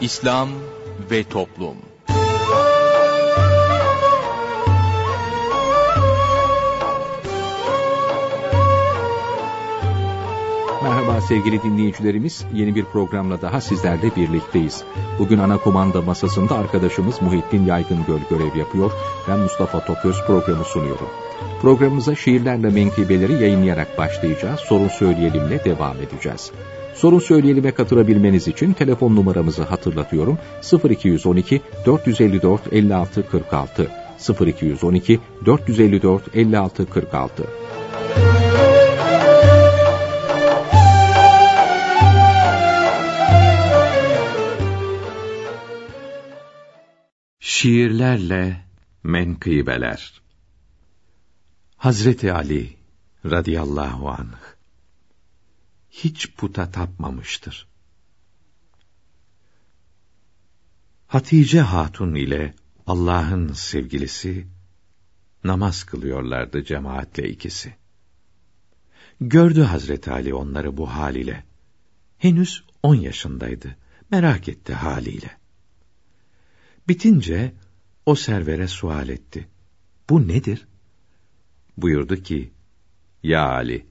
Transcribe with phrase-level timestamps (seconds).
[0.00, 0.48] İslam
[1.10, 1.93] ve Toplum
[11.20, 12.44] Sevgili dinleyicilerimiz.
[12.54, 14.84] Yeni bir programla daha sizlerle birlikteyiz.
[15.18, 18.92] Bugün ana kumanda masasında arkadaşımız Muhittin Yaygıngöl görev yapıyor.
[19.28, 21.08] Ben Mustafa Toköz programı sunuyorum.
[21.62, 24.60] Programımıza şiirlerle menkıbeleri yayınlayarak başlayacağız.
[24.60, 26.50] Sorun söyleyelimle devam edeceğiz.
[26.94, 30.38] Sorun söyleyelime katılabilmeniz için telefon numaramızı hatırlatıyorum.
[30.90, 33.90] 0212 454 56 46
[34.40, 37.63] 0212 454 56 46
[47.64, 48.64] Şiirlerle
[49.02, 50.22] menkıbeler
[51.76, 52.76] Hazreti Ali
[53.24, 54.42] radıyallahu anh
[55.90, 57.68] hiç puta tapmamıştır.
[61.06, 62.54] Hatice Hatun ile
[62.86, 64.46] Allah'ın sevgilisi
[65.44, 67.74] namaz kılıyorlardı cemaatle ikisi.
[69.20, 71.44] Gördü Hazreti Ali onları bu haliyle.
[72.18, 73.76] Henüz on yaşındaydı.
[74.10, 75.44] Merak etti haliyle.
[76.88, 77.54] Bitince
[78.06, 79.48] o servere sual etti.
[80.10, 80.66] Bu nedir?
[81.76, 82.52] Buyurdu ki,
[83.22, 83.86] Ya Ali,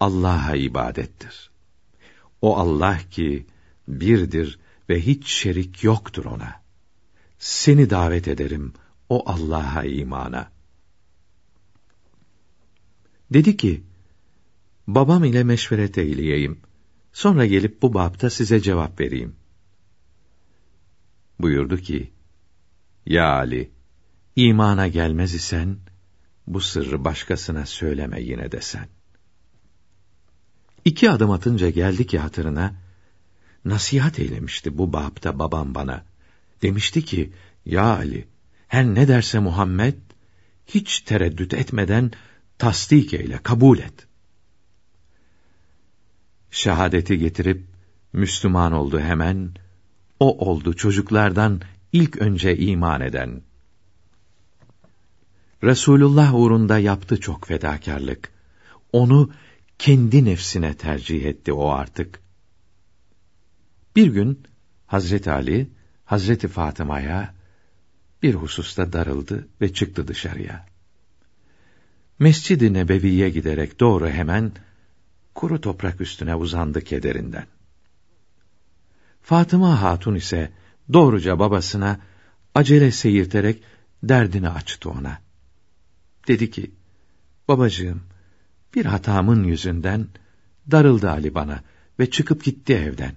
[0.00, 1.50] Allah'a ibadettir.
[2.42, 3.46] O Allah ki
[3.88, 6.62] birdir ve hiç şerik yoktur ona.
[7.38, 8.72] Seni davet ederim
[9.08, 10.52] o Allah'a imana.
[13.30, 13.82] Dedi ki,
[14.86, 16.60] babam ile meşveret eyleyeyim.
[17.12, 19.36] Sonra gelip bu bapta size cevap vereyim.
[21.38, 22.12] Buyurdu ki,
[23.10, 23.70] Ya Ali,
[24.36, 25.78] imana gelmez isen,
[26.46, 28.88] bu sırrı başkasına söyleme yine de sen.
[30.84, 32.74] İki adım atınca geldi ki hatırına,
[33.64, 36.04] nasihat eylemişti bu bapta babam bana.
[36.62, 37.32] Demişti ki,
[37.66, 38.28] ya Ali,
[38.68, 39.98] her ne derse Muhammed,
[40.66, 42.12] hiç tereddüt etmeden
[42.58, 44.06] tasdik eyle, kabul et.
[46.50, 47.66] Şehadeti getirip,
[48.12, 49.54] Müslüman oldu hemen,
[50.20, 51.60] o oldu çocuklardan
[51.92, 53.42] ilk önce iman eden.
[55.62, 58.32] Resulullah uğrunda yaptı çok fedakarlık.
[58.92, 59.30] Onu
[59.78, 62.20] kendi nefsine tercih etti o artık.
[63.96, 64.42] Bir gün
[64.86, 65.70] Hazreti Ali
[66.04, 67.34] Hazreti Fatıma'ya
[68.22, 70.66] bir hususta darıldı ve çıktı dışarıya.
[72.18, 74.52] Mescid-i Nebevi'ye giderek doğru hemen
[75.34, 77.46] kuru toprak üstüne uzandı kederinden.
[79.22, 80.52] Fatıma Hatun ise
[80.92, 82.00] doğruca babasına
[82.54, 83.62] acele seyirterek
[84.02, 85.18] derdini açtı ona.
[86.28, 86.70] Dedi ki,
[87.48, 88.02] babacığım,
[88.74, 90.08] bir hatamın yüzünden
[90.70, 91.62] darıldı Ali bana
[91.98, 93.14] ve çıkıp gitti evden.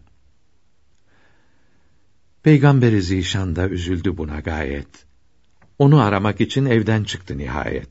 [2.44, 5.06] Peygamber-i Zişan da üzüldü buna gayet.
[5.80, 7.90] Onu aramak için evden çıktı nihayet.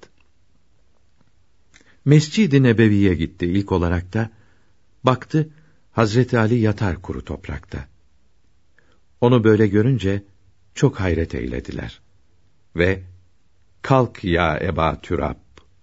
[2.05, 4.31] Mescid-i Nebevi'ye gitti ilk olarak da,
[5.05, 5.51] baktı,
[5.93, 7.92] Hazreti Ali yatar kuru toprakta.
[9.23, 10.23] Onu böyle görünce,
[10.75, 12.01] çok hayret eylediler.
[12.77, 13.03] Ve,
[13.83, 15.37] kalk ya Eba Türab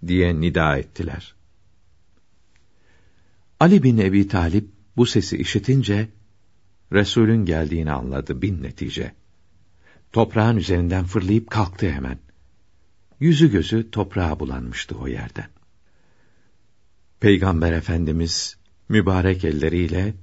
[0.08, 1.36] diye nida ettiler.
[3.60, 6.08] Ali bin Ebi Talip bu sesi işitince
[6.94, 9.14] Resulün geldiğini anladı bin netice.
[10.12, 12.20] Toprağın üzerinden fırlayıp kalktı hemen.
[13.20, 15.50] Yüzü gözü toprağa bulanmıştı o yerden.
[17.20, 18.58] Peygamber Efendimiz
[18.90, 20.14] mübarek elleriyle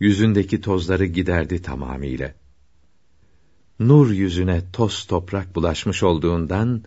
[0.00, 2.34] yüzündeki tozları giderdi tamamiyle.
[3.78, 6.84] Nur yüzüne toz toprak bulaşmış olduğundan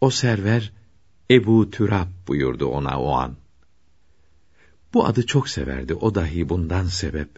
[0.00, 0.72] o server
[1.30, 3.36] Ebu Türab buyurdu ona o an.
[4.94, 7.28] Bu adı çok severdi, o dahi bundan sebep.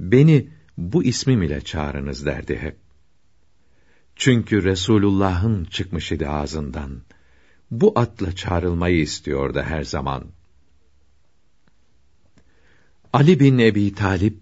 [0.00, 2.76] Beni bu ismim ile çağırınız derdi hep.
[4.16, 7.02] Çünkü Resulullah'ın çıkmış idi ağzından.
[7.70, 10.24] Bu atla çağrılmayı istiyordu her zaman.
[13.16, 14.38] Ali bin Ebi Talip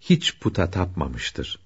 [0.00, 1.58] hiç puta tapmamıştır.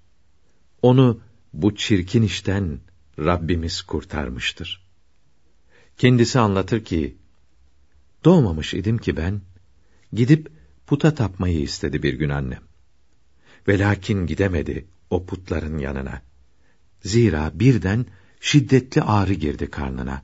[0.83, 1.21] Onu
[1.53, 2.81] bu çirkin işten
[3.19, 4.87] Rabbimiz kurtarmıştır.
[5.99, 7.17] Kendisi anlatır ki,
[8.25, 9.41] doğmamış idim ki ben,
[10.13, 10.49] Gidip
[10.87, 12.63] puta tapmayı istedi bir gün annem.
[13.69, 16.23] Ve lakin gidemedi o putların yanına.
[17.03, 18.07] Zira birden
[18.41, 20.23] şiddetli ağrı girdi karnına.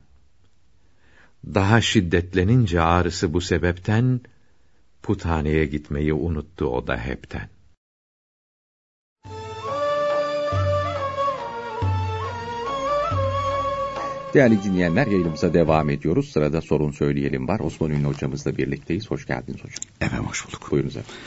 [1.45, 4.21] Daha şiddetlenince ağrısı bu sebepten,
[5.03, 7.49] puthaneye gitmeyi unuttu o da hepten.
[14.33, 16.29] Değerli dinleyenler yayınımıza devam ediyoruz.
[16.29, 17.59] Sırada sorun söyleyelim var.
[17.59, 19.11] Osman Ünlü hocamızla birlikteyiz.
[19.11, 19.83] Hoş geldiniz hocam.
[20.01, 20.71] Efendim hoş bulduk.
[20.71, 21.21] Buyurunuz efendim.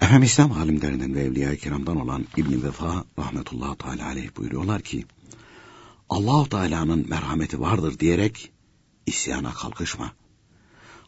[0.00, 5.04] Efendim İslam alimlerinden ve Evliya-i Kiram'dan olan İbn Vefa rahmetullahi teala aleyh buyuruyorlar ki
[6.08, 8.52] Allahu Teala'nın merhameti vardır diyerek
[9.06, 10.12] isyana kalkışma.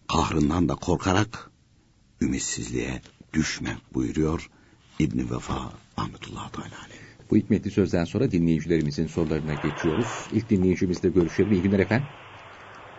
[0.08, 1.50] Kahrından da korkarak
[2.24, 2.90] ümitsizliğe
[3.34, 4.50] düşme buyuruyor
[4.98, 5.54] İbn Vefa
[5.98, 6.80] rahmetullahi teala.
[7.30, 10.26] Bu hikmetli sözden sonra dinleyicilerimizin sorularına geçiyoruz.
[10.32, 11.52] İlk dinleyicimizle görüşelim.
[11.52, 12.06] İyi günler efendim.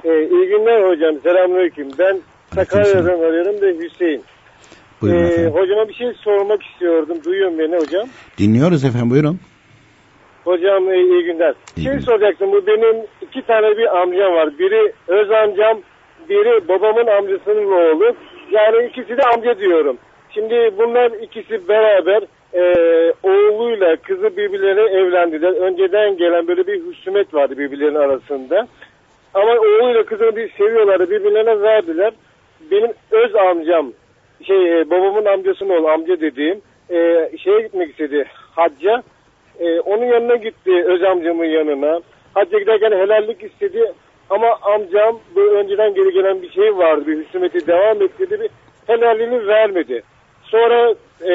[0.04, 1.22] Ee, iyi günler hocam.
[1.24, 1.88] Selamünaleyküm.
[2.00, 2.20] Ben
[2.56, 4.24] Sakarya'dan arıyorum da Hüseyin.
[5.02, 5.52] Buyurun Ee, efendim.
[5.54, 7.18] hocama bir şey sormak istiyordum.
[7.26, 8.08] Duyuyor beni hocam?
[8.38, 9.40] Dinliyoruz efendim buyurun.
[10.44, 11.54] Hocam e, iyi günler.
[11.78, 12.06] İyi şey günler.
[12.06, 12.52] soracaktım.
[12.52, 14.60] Bu benim iki tane bir amcam var.
[14.60, 15.82] Biri öz amcam,
[16.30, 18.16] biri babamın amcasının oğlu.
[18.52, 19.98] Yani ikisi de amca diyorum.
[20.30, 22.24] Şimdi bunlar ikisi beraber
[22.54, 22.64] e,
[23.24, 25.52] oğluyla kızı birbirlerine evlendiler.
[25.52, 28.68] Önceden gelen böyle bir husumet vardı birbirlerinin arasında.
[29.34, 31.10] Ama oğluyla kızını bir seviyorlardı.
[31.10, 32.14] Birbirlerine verdiler.
[32.72, 33.92] Benim öz amcam,
[34.44, 38.26] şey e, babamın amcasının oğlu amca dediğim e, şeye gitmek istedi
[38.56, 39.04] hacca.
[39.60, 42.02] E, onun yanına gitti öz amcamın yanına.
[42.34, 43.94] Hacca giderken helallik istedi.
[44.30, 47.08] Ama amcam bu önceden geri gelen bir şey vardı.
[47.08, 48.40] Bir husumeti devam ettirdi.
[48.40, 48.50] Bir
[48.88, 50.04] helalliğini vermedi.
[50.44, 51.34] Sonra e,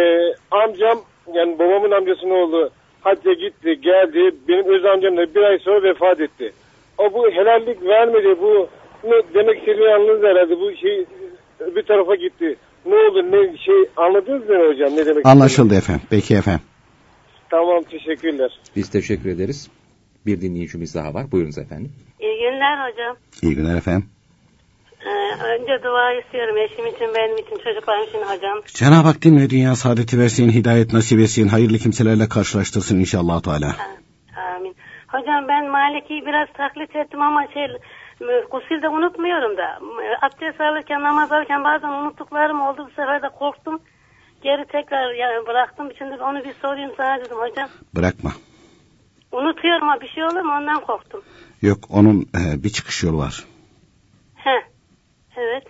[0.50, 1.00] amcam
[1.34, 2.70] yani babamın amcasının oğlu
[3.00, 4.30] hacca gitti geldi.
[4.48, 6.52] Benim öz amcam da bir ay sonra vefat etti.
[6.98, 8.36] O bu helallik vermedi.
[8.42, 8.68] Bu
[9.04, 10.60] ne demek istediğini anladınız herhalde.
[10.60, 11.04] Bu şey
[11.76, 12.56] bir tarafa gitti.
[12.86, 16.02] Ne oldu ne şey anladınız mı hocam ne demek Anlaşıldı efendim.
[16.10, 16.62] Peki efendim.
[17.50, 18.60] Tamam teşekkürler.
[18.76, 19.70] Biz teşekkür ederiz.
[20.26, 21.32] Bir dinleyicimiz daha var.
[21.32, 21.92] Buyurunuz efendim.
[22.20, 23.16] İyi günler hocam.
[23.42, 24.10] İyi günler efendim.
[25.06, 28.60] Ee, önce dua istiyorum eşim için, benim için, çocuklarım için hocam.
[28.66, 33.76] Cenab-ı Hak din ve dünya saadeti versin, hidayet nasip etsin, hayırlı kimselerle karşılaştırsın inşallah Teala.
[34.56, 34.76] Amin.
[35.08, 37.66] Hocam ben Maliki'yi biraz taklit ettim ama şey
[38.50, 39.78] gusül de unutmuyorum da.
[40.22, 42.86] Abdest alırken, namaz alırken bazen unuttuklarım oldu.
[42.86, 43.80] Bu sefer de korktum.
[44.42, 45.88] Geri tekrar yani bıraktım.
[45.98, 47.68] Şimdi onu bir sorayım sana dedim hocam.
[47.94, 48.30] Bırakma.
[49.32, 51.22] Unutuyorum ama bir şey olur mu ondan korktum.
[51.62, 53.44] Yok onun e, bir çıkış yolu var.
[54.34, 54.56] He.
[55.36, 55.64] Evet.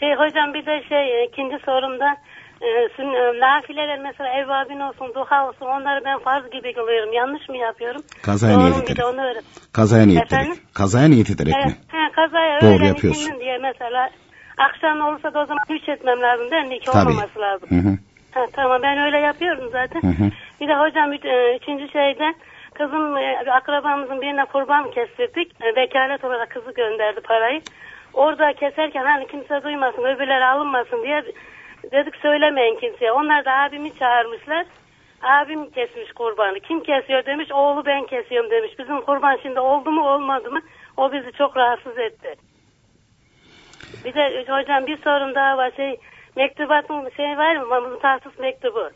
[0.00, 2.16] Şey hocam bir de şey ikinci sorumda
[2.60, 7.12] e, sün- e, nafileler mesela evvabin olsun, duha olsun onları ben farz gibi kılıyorum.
[7.12, 8.02] Yanlış mı yapıyorum?
[8.22, 9.04] Kazaya Doğru niyet ederek.
[9.04, 9.44] onu öğret.
[9.72, 10.52] Kazaya niyet Efendim?
[10.52, 10.74] ederek.
[10.74, 11.74] Kazaya niyet ederek He, mi?
[11.88, 13.40] he, kazaya Doğru yapıyorsun.
[13.40, 14.10] diye mesela
[14.58, 16.76] akşam olursa da o zaman üç etmem lazım değil mi?
[16.76, 17.10] İki Tabii.
[17.10, 17.68] olmaması lazım.
[17.70, 17.98] Hı hı.
[18.30, 20.00] Ha, tamam ben öyle yapıyorum zaten.
[20.02, 20.30] Hı hı.
[20.60, 22.34] Bir de hocam üç- e, üçüncü şeyde
[22.80, 25.52] kızım e, akrabamızın birine kurban kestirdik.
[25.62, 27.60] E, Vekalet olarak kızı gönderdi parayı.
[28.14, 31.24] Orada keserken hani kimse duymasın öbürleri alınmasın diye
[31.92, 33.12] dedik söylemeyin kimseye.
[33.12, 34.66] Onlar da abimi çağırmışlar.
[35.22, 36.60] Abim kesmiş kurbanı.
[36.60, 37.52] Kim kesiyor demiş.
[37.52, 38.78] Oğlu ben kesiyorum demiş.
[38.78, 40.60] Bizim kurban şimdi oldu mu olmadı mı
[40.96, 42.34] o bizi çok rahatsız etti.
[44.04, 45.72] Bir de hocam bir sorun daha var.
[45.76, 46.00] Şey,
[46.36, 47.80] mektubatın şey var mı?
[47.80, 48.90] Muhtarsız mektubu.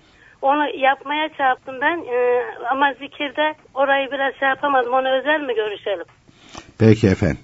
[0.49, 4.93] Onu yapmaya çarptım ben Ee, ama zikirde orayı biraz şey yapamadım.
[4.93, 6.05] Onu özel mi görüşelim?
[6.79, 7.38] Peki efendim.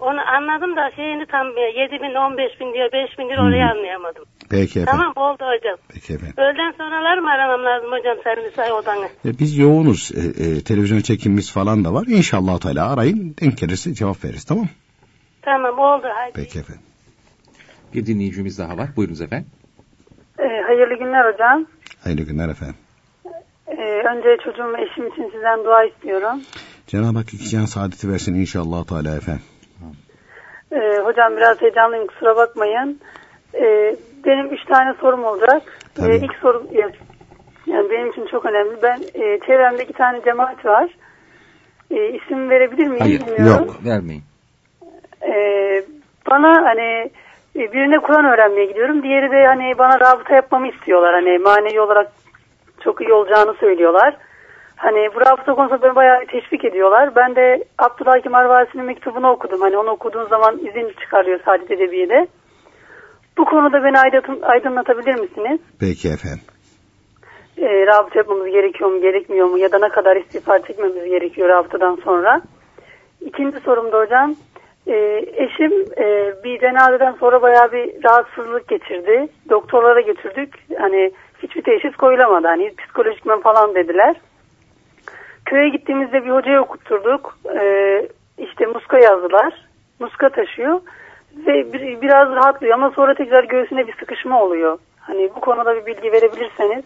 [0.00, 4.24] Onu anladım da şeyini tam 7 bin 15 bin diyor 5 bin diyor orayı anlayamadım.
[4.50, 5.00] Peki efendim.
[5.00, 5.76] Tamam oldu hocam.
[5.94, 6.34] Peki efendim.
[6.36, 9.08] Öğleden sonralar mı aramam lazım hocam sen müsait odanı?
[9.24, 10.10] E, Biz yoğunuz.
[10.14, 12.04] E, e, televizyon çekimimiz falan da var.
[12.08, 13.36] İnşallah Teala arayın.
[13.40, 14.68] Denk gelirse cevap veririz tamam?
[15.42, 16.32] Tamam oldu hadi.
[16.34, 16.82] Peki efendim.
[17.94, 18.88] Bir dinleyicimiz daha var.
[18.96, 19.46] Buyurunuz efendim.
[20.38, 21.66] Ee, hayırlı günler hocam.
[22.04, 22.76] Hayırlı günler efendim.
[23.66, 26.40] Ee, önce çocuğum ve eşim için sizden dua istiyorum.
[26.86, 29.42] Cenab-ı Hak iki can saadeti versin inşallah Teala efendim.
[30.72, 33.00] Ee, hocam biraz heyecanlıyım kusura bakmayın.
[33.54, 33.96] Ee,
[34.26, 35.62] benim üç tane sorum olacak.
[35.94, 36.12] Tabii.
[36.12, 36.66] Ee, ilk sorum
[37.66, 38.82] yani benim için çok önemli.
[38.82, 40.96] Ben e, çevremde iki tane cemaat var.
[41.90, 43.20] E, isim verebilir miyim Hayır.
[43.20, 43.66] bilmiyorum.
[43.66, 43.84] Yok.
[43.84, 44.22] Vermeyin.
[45.22, 45.84] Ee,
[46.30, 47.10] bana hani e,
[47.54, 49.02] birine Kur'an öğrenmeye gidiyorum.
[49.02, 51.14] Diğeri de hani bana rabıta yapmamı istiyorlar.
[51.14, 52.12] Hani manevi olarak
[52.84, 54.16] çok iyi olacağını söylüyorlar.
[54.76, 57.16] Hani bu rabıta konusunda beni bayağı teşvik ediyorlar.
[57.16, 59.60] Ben de Abdullah Hakim Arvasi'nin mektubunu okudum.
[59.60, 62.26] Hani onu okuduğun zaman izin çıkarıyor Saadet Edebiye'de.
[63.38, 65.60] Bu konuda beni aydın- aydınlatabilir misiniz?
[65.80, 66.44] Peki efendim.
[67.58, 69.58] E, rabıta yapmamız gerekiyor mu, gerekmiyor mu?
[69.58, 72.40] Ya da ne kadar istiğfar çekmemiz gerekiyor rabıtadan sonra?
[73.20, 74.34] İkinci sorum da hocam.
[74.86, 79.28] E, eşim e, bir cenazeden sonra bayağı bir rahatsızlık geçirdi.
[79.50, 80.54] Doktorlara götürdük.
[80.78, 81.12] Hani
[81.42, 82.46] hiçbir teşhis koyulamadı.
[82.46, 84.16] Hani psikolojikmen falan dediler.
[85.46, 87.38] Köye gittiğimizde bir hocaya okutturduk.
[87.60, 87.62] E,
[88.38, 89.54] işte muska yazdılar.
[90.00, 90.80] Muska taşıyor.
[91.46, 94.78] Ve bir- biraz rahatlıyor ama sonra tekrar göğsüne bir sıkışma oluyor.
[95.00, 96.84] Hani bu konuda bir bilgi verebilirseniz.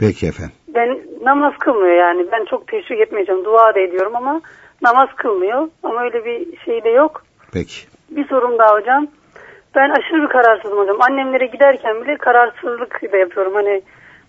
[0.00, 0.54] Peki efendim.
[0.68, 2.26] ben namaz kılmıyor yani.
[2.32, 3.44] Ben çok teşvik etmeyeceğim.
[3.44, 4.40] Dua da ediyorum ama
[4.82, 5.68] namaz kılmıyor.
[5.82, 7.24] Ama öyle bir şey de yok.
[7.52, 7.80] Peki.
[8.10, 9.06] Bir sorum daha hocam.
[9.74, 10.96] Ben aşırı bir kararsızım hocam.
[11.00, 13.54] Annemlere giderken bile kararsızlık da yapıyorum.
[13.54, 13.82] Hani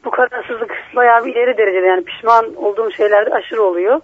[0.06, 4.02] bu kararsızlık bayağı bir ileri derecede yani pişman olduğum şeylerde aşırı oluyor.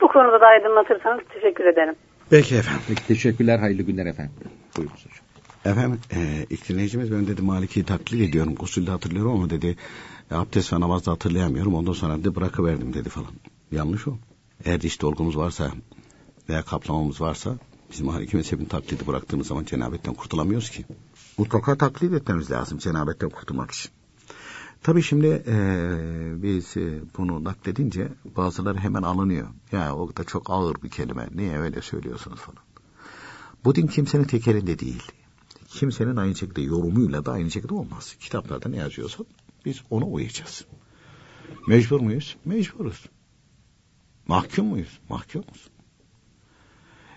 [0.00, 1.94] Bu konuda da aydınlatırsanız teşekkür ederim.
[2.30, 2.82] Peki efendim.
[2.88, 4.34] Peki, teşekkürler, hayırlı günler efendim.
[4.76, 5.24] Buyurunuz hocam.
[5.64, 6.18] Efendim e,
[6.50, 8.54] ilk dinleyicimiz ben dedi Maliki'yi taklit ediyorum.
[8.54, 9.76] Gusülde hatırlıyorum ama dedi
[10.30, 11.74] abdest ve namazda hatırlayamıyorum.
[11.74, 13.30] Ondan sonra de bırakıverdim dedi falan.
[13.72, 14.10] Yanlış o.
[14.64, 15.72] Eğer diş dolgumuz varsa
[16.48, 17.58] veya kaplamamız varsa
[17.90, 20.84] bizim Maliki mezhebini taklidi bıraktığımız zaman cenabetten kurtulamıyoruz ki.
[21.38, 23.92] Mutlaka taklit etmemiz lazım cenabetten kurtulmak için.
[24.82, 25.56] Tabii şimdi e,
[26.42, 29.48] biz e, bunu nakledince bazıları hemen alınıyor.
[29.72, 31.28] Ya o da çok ağır bir kelime.
[31.34, 32.62] Niye öyle söylüyorsunuz falan.
[33.64, 35.02] Bu din kimsenin tek elinde değil.
[35.68, 38.16] Kimsenin aynı şekilde yorumuyla da aynı şekilde olmaz.
[38.20, 39.24] Kitaplarda ne yazıyorsa
[39.64, 40.64] biz ona uyacağız.
[41.68, 42.36] Mecbur muyuz?
[42.44, 43.06] Mecburuz.
[44.26, 45.00] Mahkum muyuz?
[45.08, 45.68] Mahkumuz.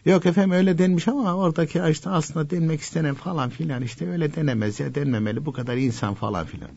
[0.06, 4.80] Yok efendim öyle denmiş ama oradaki işte aslında denmek istenen falan filan işte öyle denemez
[4.80, 6.70] ya denmemeli bu kadar insan falan filan.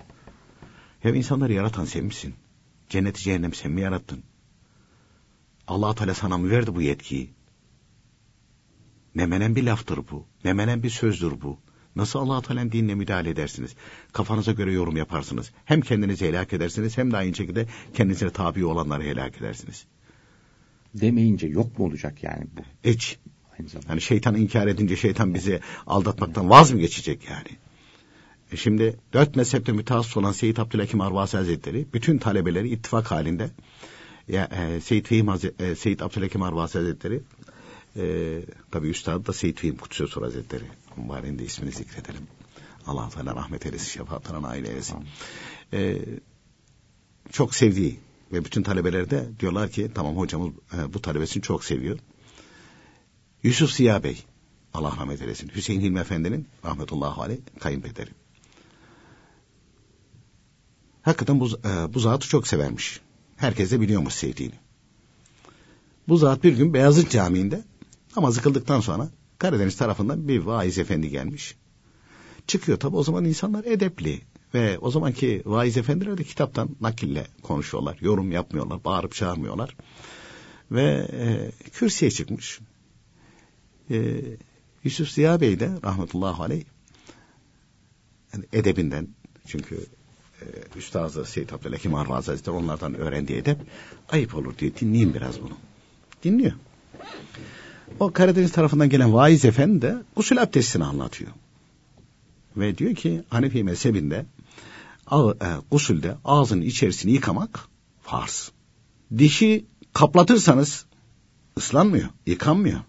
[1.04, 2.34] Ya insanları yaratan sen misin?
[2.88, 4.22] Cenneti cehennem sen mi yarattın?
[5.66, 7.30] allah Teala sana mı verdi bu yetkiyi?
[9.14, 10.26] Memenen bir laftır bu.
[10.44, 11.58] Memenen bir sözdür bu.
[11.96, 13.74] Nasıl allah Teala'nın dinine müdahale edersiniz?
[14.12, 15.50] Kafanıza göre yorum yaparsınız.
[15.64, 19.86] Hem kendinizi helak edersiniz hem de aynı şekilde kendinize tabi olanları helak edersiniz.
[20.94, 22.88] Demeyince yok mu olacak yani bu?
[22.88, 23.18] Hiç.
[23.58, 23.92] Aynı zamanda.
[23.92, 27.58] Yani şeytan inkar edince şeytan bizi aldatmaktan vaz mı geçecek yani?
[28.52, 33.50] E şimdi dört mezhepte mütehassıs olan Seyyid Abdülhakim Arvasi Hazretleri bütün talebeleri ittifak halinde
[34.28, 37.20] ya e, Seyyid Fehim Hazretleri, e, Seyyid Abdülhakim Arvasi Hazretleri
[37.96, 40.64] e, tabi üstadı da Seyyid Fehim Kutsu Sor Hazretleri.
[40.96, 42.22] Mübareğin de ismini zikredelim.
[42.86, 44.96] Allah Teala rahmet eylesin, şefaatlerine nail eylesin.
[45.72, 45.98] E,
[47.32, 47.98] çok sevdiği
[48.32, 51.98] ve bütün talebeler de diyorlar ki tamam hocamız e, bu talebesini çok seviyor.
[53.42, 54.24] Yusuf Ziya Bey
[54.74, 55.48] Allah rahmet eylesin.
[55.54, 58.10] Hüseyin Hilmi Efendi'nin rahmetullahi aleyh kayınpederi.
[61.02, 63.00] Hakikaten bu, e, bu zatı çok severmiş.
[63.36, 64.54] Herkes de biliyormuş sevdiğini.
[66.08, 67.64] Bu zat bir gün Beyazıt Camii'nde
[68.16, 71.56] namazı kıldıktan sonra Karadeniz tarafından bir vaiz efendi gelmiş.
[72.46, 74.20] Çıkıyor tabi o zaman insanlar edepli
[74.54, 77.98] ve o zamanki vaiz efendiler de kitaptan nakille konuşuyorlar.
[78.00, 79.76] Yorum yapmıyorlar, bağırıp çağırmıyorlar.
[80.70, 82.60] Ve e, kürsüye çıkmış.
[83.90, 84.20] E,
[84.84, 86.64] Yusuf Ziya Bey de rahmetullahi aleyh
[88.34, 89.08] yani edebinden
[89.46, 89.86] çünkü
[90.42, 90.44] e,
[90.78, 93.58] Üstazı Seyyid Abdülhakim Arvaz Hazretleri onlardan öğrendiği edep
[94.08, 95.56] ayıp olur diye dinleyin biraz bunu.
[96.24, 96.52] Dinliyor.
[98.00, 101.30] O Karadeniz tarafından gelen vaiz efendi de gusül abdestini anlatıyor.
[102.56, 104.26] Ve diyor ki Hanefi mezhebinde
[105.10, 107.68] ağ, e, ağzının içerisini yıkamak
[108.02, 108.52] farz.
[109.18, 110.84] Dişi kaplatırsanız
[111.58, 112.80] ıslanmıyor, yıkanmıyor.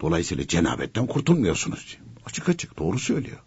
[0.00, 1.96] Dolayısıyla cenabetten kurtulmuyorsunuz.
[2.26, 3.38] Açık açık doğru söylüyor.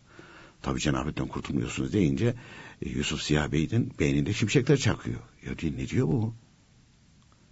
[0.62, 2.36] Tabi cenabetten kurtulmuyorsunuz deyince
[2.82, 5.20] e, Yusuf Ziya Bey'in beyninde şimşekler çakıyor.
[5.46, 6.34] Ya diyor, ne diyor bu?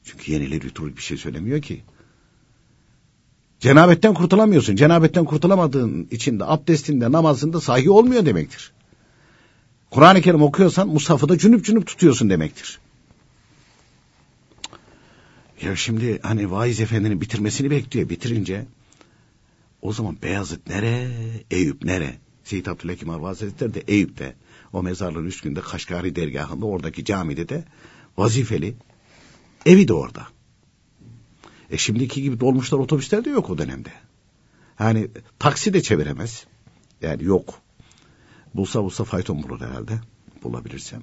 [0.03, 1.83] Çünkü yenileri bir şey söylemiyor ki.
[3.59, 4.75] Cenabetten kurtulamıyorsun.
[4.75, 8.73] Cenabetten kurtulamadığın için de abdestinde namazında sahi olmuyor demektir.
[9.91, 12.79] Kur'an-ı Kerim okuyorsan Mushaf'ı da cünüp cünüp tutuyorsun demektir.
[15.61, 18.09] Ya şimdi hani vaiz efendinin bitirmesini bekliyor.
[18.09, 18.65] Bitirince
[19.81, 21.07] o zaman Beyazıt nere,
[21.51, 22.17] Eyüp nere?
[22.43, 24.35] Seyyid Abdülhakim Arva Hazretleri de Eyüp'te.
[24.73, 27.63] O mezarlığın üstünde Kaşgari dergahında oradaki camide de
[28.17, 28.75] vazifeli.
[29.65, 30.27] Evi de orada.
[31.69, 33.89] E şimdiki gibi dolmuşlar otobüsler de yok o dönemde.
[34.79, 35.07] Yani
[35.39, 36.45] taksi de çeviremez.
[37.01, 37.61] Yani yok.
[38.57, 39.99] Bulsa bulsa fayton bulur herhalde.
[40.43, 41.01] Bulabilirsem.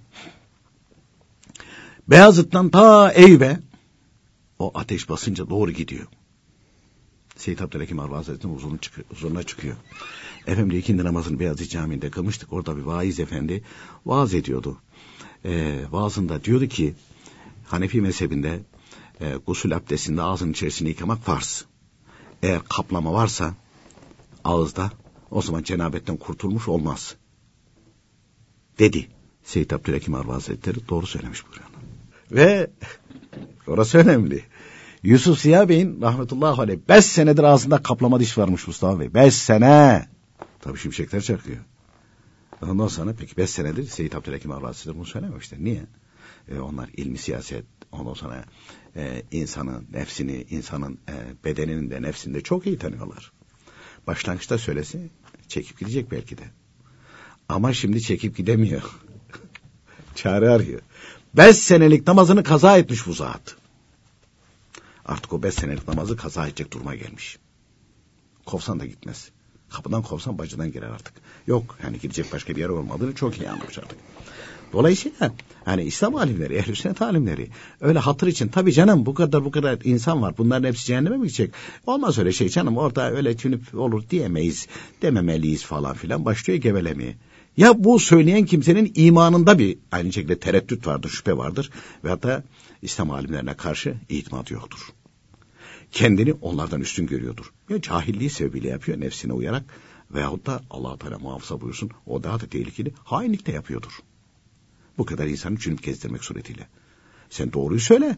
[2.08, 3.60] Beyazıt'tan ta Eyüp'e
[4.58, 6.06] o ateş basınca doğru gidiyor.
[7.36, 9.76] Seyyid Abdülhakim Arva Hazretleri'nin uzun çıkıyor, uzununa çıkıyor.
[10.46, 12.52] Efendim ikindi namazını Beyazıt Camii'nde kılmıştık.
[12.52, 13.64] Orada bir vaiz efendi
[14.06, 14.78] vaaz ediyordu.
[15.44, 16.94] Ee, vaazında diyordu ki
[17.66, 18.60] Hanefi mezhebinde
[19.20, 21.64] e, gusül abdestinde ağzın içerisini yıkamak farz.
[22.42, 23.54] Eğer kaplama varsa
[24.44, 24.90] ağızda
[25.30, 27.16] o zaman cenabetten kurtulmuş olmaz.
[28.78, 29.08] Dedi.
[29.42, 31.68] Seyyid Abdülhakim Arva Hazretleri doğru söylemiş buyuruyor.
[32.32, 32.70] Ve
[33.66, 34.44] orası önemli.
[35.02, 39.14] Yusuf Ziya Bey'in rahmetullahi aleyh beş senedir ağzında kaplama diş varmış Mustafa Bey.
[39.14, 40.08] Beş sene.
[40.60, 41.58] Tabii şimşekler çakıyor.
[42.62, 45.64] Ondan sonra peki beş senedir Seyyid Abdülhakim Arva Hazretleri bunu söylememişler.
[45.64, 45.82] Niye?
[46.48, 48.44] E, onlar ilmi siyaset, ondan sonra
[48.96, 53.32] e, insanın nefsini, insanın e, bedeninin de nefsini de çok iyi tanıyorlar.
[54.06, 55.08] Başlangıçta söylese
[55.48, 56.44] çekip gidecek belki de.
[57.54, 58.82] Ama şimdi çekip gidemiyor.
[60.14, 60.80] Çare arıyor.
[61.34, 63.56] Beş senelik namazını kaza etmiş bu zat.
[65.04, 67.38] Artık o beş senelik namazı kaza edecek duruma gelmiş.
[68.46, 69.30] Kovsan da gitmez.
[69.70, 71.14] Kapıdan kovsan bacıdan girer artık.
[71.46, 73.98] Yok yani gidecek başka bir yer olmadığını çok iyi anlamış artık.
[74.72, 75.32] Dolayısıyla
[75.64, 77.48] hani İslam alimleri, ehl sünnet alimleri
[77.80, 80.34] öyle hatır için tabii canım bu kadar bu kadar insan var.
[80.38, 81.52] Bunların hepsi cehenneme mi gidecek?
[81.86, 84.66] Olmaz öyle şey canım orada öyle tünüp olur diyemeyiz.
[85.02, 87.16] Dememeliyiz falan filan başlıyor gevelemeye.
[87.56, 91.70] Ya bu söyleyen kimsenin imanında bir aynı şekilde tereddüt vardır, şüphe vardır
[92.04, 92.42] ve hatta
[92.82, 94.80] İslam alimlerine karşı itimat yoktur.
[95.92, 97.52] Kendini onlardan üstün görüyordur.
[97.68, 99.64] Ya cahilliği sebebiyle yapıyor nefsine uyarak
[100.10, 103.92] veyahut da allah Teala muhafaza buyursun o daha da tehlikeli hainlik de yapıyordur.
[104.98, 106.68] Bu kadar insanı cünüp gezdirmek suretiyle.
[107.30, 108.16] Sen doğruyu söyle.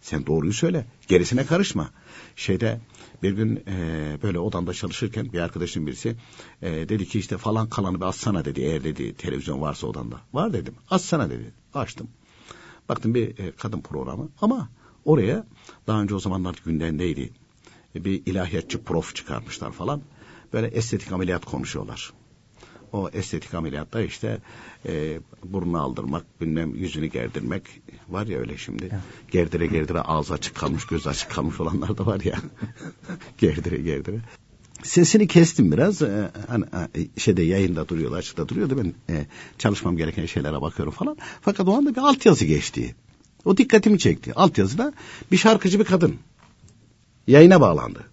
[0.00, 0.86] Sen doğruyu söyle.
[1.08, 1.90] Gerisine karışma.
[2.36, 2.80] Şeyde
[3.22, 6.16] bir gün e, böyle odamda çalışırken bir arkadaşım birisi
[6.62, 8.60] e, dedi ki işte falan kalanı bir açsana dedi.
[8.60, 10.20] Eğer dedi televizyon varsa odanda.
[10.32, 10.74] Var dedim.
[10.90, 11.52] Açsana dedi.
[11.74, 12.08] Açtım.
[12.88, 14.68] Baktım bir e, kadın programı ama
[15.04, 15.46] oraya
[15.86, 17.32] daha önce o zamanlar gündemdeydi.
[17.94, 20.02] E, bir ilahiyatçı prof çıkarmışlar falan.
[20.52, 22.12] Böyle estetik ameliyat konuşuyorlar
[22.92, 24.38] o estetik ameliyatta işte
[24.86, 27.62] e, burnunu aldırmak, bilmem yüzünü gerdirmek
[28.08, 28.84] var ya öyle şimdi.
[28.84, 29.30] Evet.
[29.30, 32.38] Gerdire gerdire ağzı açık kalmış, göz açık kalmış olanlar da var ya.
[33.38, 34.20] gerdire gerdire.
[34.82, 36.02] Sesini kestim biraz.
[36.02, 36.64] Ee, hani
[36.96, 38.78] e, şeyde yayında duruyordu, açıkta duruyordu.
[38.78, 39.26] Ben e,
[39.58, 41.16] çalışmam gereken şeylere bakıyorum falan.
[41.40, 42.94] Fakat o anda bir altyazı geçti.
[43.44, 44.34] O dikkatimi çekti.
[44.34, 44.92] Altyazıda
[45.32, 46.16] bir şarkıcı bir kadın
[47.26, 48.04] yayına bağlandı.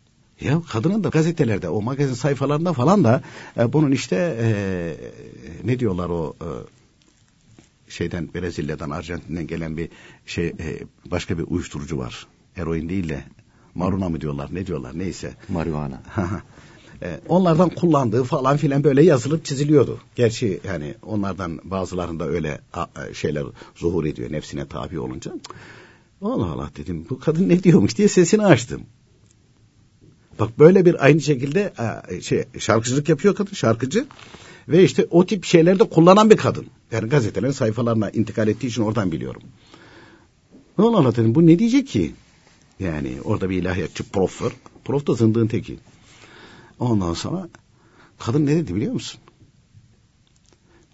[0.46, 3.22] Ya kadının da gazetelerde o magazin sayfalarında falan da
[3.58, 4.48] e, bunun işte e,
[5.64, 6.48] ne diyorlar o e,
[7.92, 9.90] şeyden Brezilya'dan Arjantin'den gelen bir
[10.26, 12.28] şey e, başka bir uyuşturucu var.
[12.58, 13.24] Eroin değil de
[13.76, 15.34] maruna mı diyorlar ne diyorlar neyse.
[15.50, 16.02] Marihuana.
[17.02, 20.00] e, onlardan kullandığı falan filan böyle yazılıp çiziliyordu.
[20.16, 25.32] Gerçi yani onlardan bazılarında öyle a, şeyler zuhur ediyor nefsine tabi olunca.
[26.22, 28.82] Allah Allah dedim bu kadın ne diyormuş diye sesini açtım.
[30.40, 31.74] Bak böyle bir aynı şekilde
[32.10, 34.06] e, şey şarkıcılık yapıyor kadın şarkıcı
[34.68, 36.66] ve işte o tip şeylerde kullanan bir kadın.
[36.92, 39.42] Yani gazetelerin sayfalarına intikal ettiği için oradan biliyorum.
[40.78, 42.14] Ne olur anlatayım bu ne diyecek ki?
[42.80, 44.54] Yani orada bir ilahiyatçı prof var.
[44.86, 45.80] Prof da zındığın teki.
[46.80, 47.50] Ondan sonra
[48.20, 49.22] kadın ne dedi biliyor musun?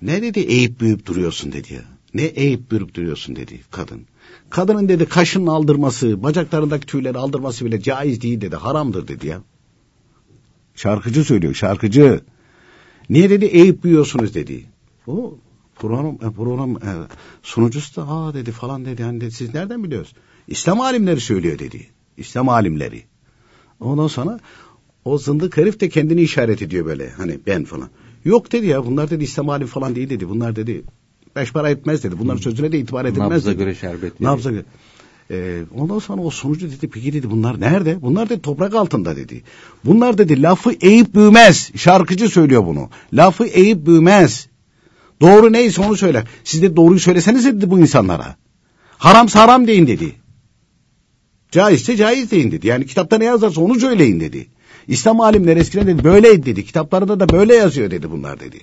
[0.01, 1.81] Ne dedi eğip büyüp duruyorsun dedi ya.
[2.13, 4.05] Ne eğip büyüp duruyorsun dedi kadın.
[4.51, 8.55] Kadının dedi kaşının aldırması, bacaklarındaki tüyleri aldırması bile caiz değil dedi.
[8.55, 9.41] Haramdır dedi ya.
[10.75, 12.21] Şarkıcı söylüyor, şarkıcı.
[13.09, 14.65] Niye dedi eğip büyüyorsunuz dedi.
[15.07, 15.37] O
[15.75, 16.91] program, e, program e,
[17.43, 19.01] sunucusu da aa dedi falan dedi.
[19.01, 20.21] Yani dedi, siz nereden biliyorsunuz?
[20.47, 21.87] İslam alimleri söylüyor dedi.
[22.17, 23.03] İslam alimleri.
[23.79, 24.39] Ondan sonra
[25.05, 27.09] o zındık herif de kendini işaret ediyor böyle.
[27.09, 27.89] Hani ben falan.
[28.25, 30.29] Yok dedi ya bunlar dedi İslam alim falan değil dedi.
[30.29, 30.83] Bunlar dedi
[31.35, 32.19] beş para etmez dedi.
[32.19, 33.57] Bunların sözüne de itibar edilmez Nabza dedi.
[33.57, 34.65] göre şerbet Nabza göre.
[35.31, 38.01] Ee, ondan sonra o sonucu dedi peki dedi bunlar nerede?
[38.01, 39.43] Bunlar dedi toprak altında dedi.
[39.85, 41.71] Bunlar dedi lafı eğip büyümez.
[41.75, 42.89] Şarkıcı söylüyor bunu.
[43.13, 44.47] Lafı eğip büyümez.
[45.21, 46.27] Doğru neyse onu söyler.
[46.43, 48.35] Siz de doğruyu söyleseniz dedi bu insanlara.
[48.97, 50.15] Haram haram deyin dedi.
[51.51, 52.67] Caizse caiz deyin dedi.
[52.67, 54.47] Yani kitapta ne yazarsa onu söyleyin dedi.
[54.87, 56.65] İslam alimleri eskiden dedi böyleydi dedi.
[56.65, 58.59] Kitaplarında da böyle yazıyor dedi bunlar dedi.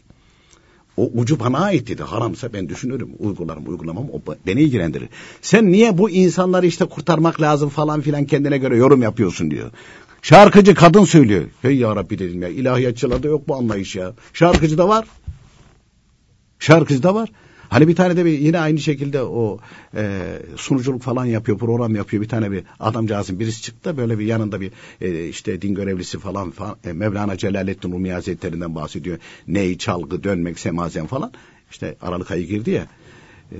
[0.99, 2.03] O ucu bana ait dedi.
[2.03, 3.11] Haramsa ben düşünürüm.
[3.19, 5.09] Uygularım uygulamam o beni ilgilendirir.
[5.43, 9.71] Sen niye bu insanları işte kurtarmak lazım falan filan kendine göre yorum yapıyorsun diyor.
[10.23, 11.45] Şarkıcı kadın söylüyor.
[11.63, 14.13] Hey ya Rabbi dedim ya ilahiyatçılarda yok bu anlayış ya.
[14.33, 15.07] Şarkıcı da var.
[16.59, 17.29] Şarkıcı da var.
[17.69, 19.59] Hani bir tane de bir, yine aynı şekilde o
[19.97, 20.21] e,
[20.57, 22.23] sunuculuk falan yapıyor, program yapıyor.
[22.23, 26.19] Bir tane bir adamcağızın birisi çıktı da böyle bir yanında bir e, işte din görevlisi
[26.19, 29.19] falan, falan e, Mevlana Celaleddin Rumi Hazretlerinden bahsediyor.
[29.47, 31.33] Ney, çalgı, dönmek, semazen falan.
[31.71, 32.87] İşte Aralık ayı girdi ya.
[33.53, 33.59] E,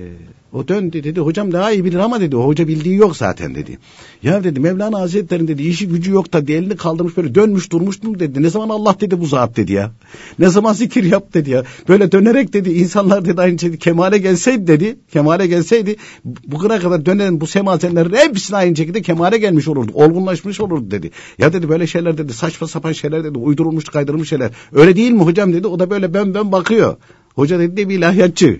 [0.53, 3.77] o döndü dedi hocam daha iyi bilir ama dedi hoca bildiği yok zaten dedi.
[4.23, 8.19] Ya dedi Mevlana Hazretleri'nin dedi işi gücü yok da elini kaldırmış böyle dönmüş durmuş mu
[8.19, 8.43] dedi.
[8.43, 9.91] Ne zaman Allah dedi bu zat dedi ya.
[10.39, 11.63] Ne zaman zikir yap dedi ya.
[11.87, 14.97] Böyle dönerek dedi insanlar dedi aynı şekilde kemale gelseydi dedi.
[15.11, 19.91] Kemale gelseydi bugüne kadar dönen bu semazenlerin hepsine aynı şekilde kemale gelmiş olurdu.
[19.93, 21.11] Olgunlaşmış olurdu dedi.
[21.37, 24.51] Ya dedi böyle şeyler dedi saçma sapan şeyler dedi uydurulmuş kaydırılmış şeyler.
[24.73, 25.67] Öyle değil mi hocam dedi.
[25.67, 26.97] O da böyle ben ben bakıyor.
[27.35, 28.59] Hoca dedi de bir ilahiyatçı.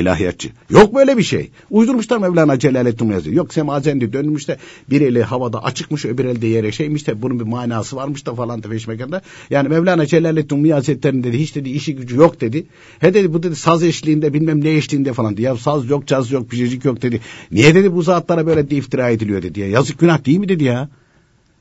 [0.00, 0.48] İlahiyatçı.
[0.70, 1.50] Yok böyle bir şey.
[1.70, 3.36] Uydurmuşlar Mevlana Celaleddin yazıyor.
[3.36, 4.56] Yok semazendi dönmüş de
[4.90, 8.62] bir eli havada açıkmış öbür elde yere şeymiş de bunun bir manası varmış da falan
[8.62, 9.22] da peşmekanda.
[9.50, 12.66] Yani Mevlana Celaleddin Miyazetlerin dedi hiç dedi işi gücü yok dedi.
[12.98, 15.42] He dedi bu dedi saz eşliğinde bilmem ne eşliğinde falan dedi.
[15.42, 17.20] Ya saz yok caz yok pişecik yok dedi.
[17.52, 19.68] Niye dedi bu zatlara böyle de iftira ediliyor dedi ya.
[19.68, 20.88] Yazık günah değil mi dedi ya.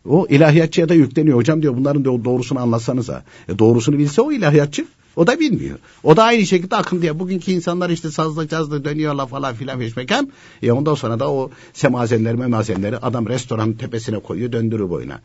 [0.06, 1.38] O ilahiyatçıya da yükleniyor.
[1.38, 3.24] Hocam diyor bunların doğrusunu anlatsanıza.
[3.50, 4.86] E doğrusunu bilse o ilahiyatçı.
[5.18, 5.80] O da bilmiyor.
[6.04, 7.20] O da aynı şekilde akıntıya.
[7.20, 10.28] Bugünkü insanlar işte sazla cazla dönüyorlar falan filan feşmekem.
[10.64, 15.22] E ondan sonra da o semazenleri memazenleri adam restoranın tepesine koyuyor döndürür boyuna.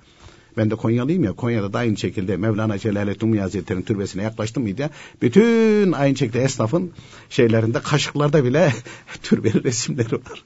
[0.56, 1.32] Ben de Konyalıyım ya.
[1.32, 4.90] Konya'da da aynı şekilde Mevlana Celaleddin Rumi Hazretleri'nin türbesine yaklaştım mıydı?
[5.22, 6.92] Bütün aynı şekilde esnafın
[7.30, 8.72] şeylerinde kaşıklarda bile
[9.22, 10.44] türbeli resimleri var.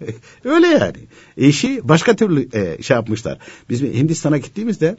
[0.44, 0.96] Öyle yani.
[1.36, 3.38] İşi başka türlü e, şey yapmışlar.
[3.70, 4.96] Biz Hindistan'a gittiğimizde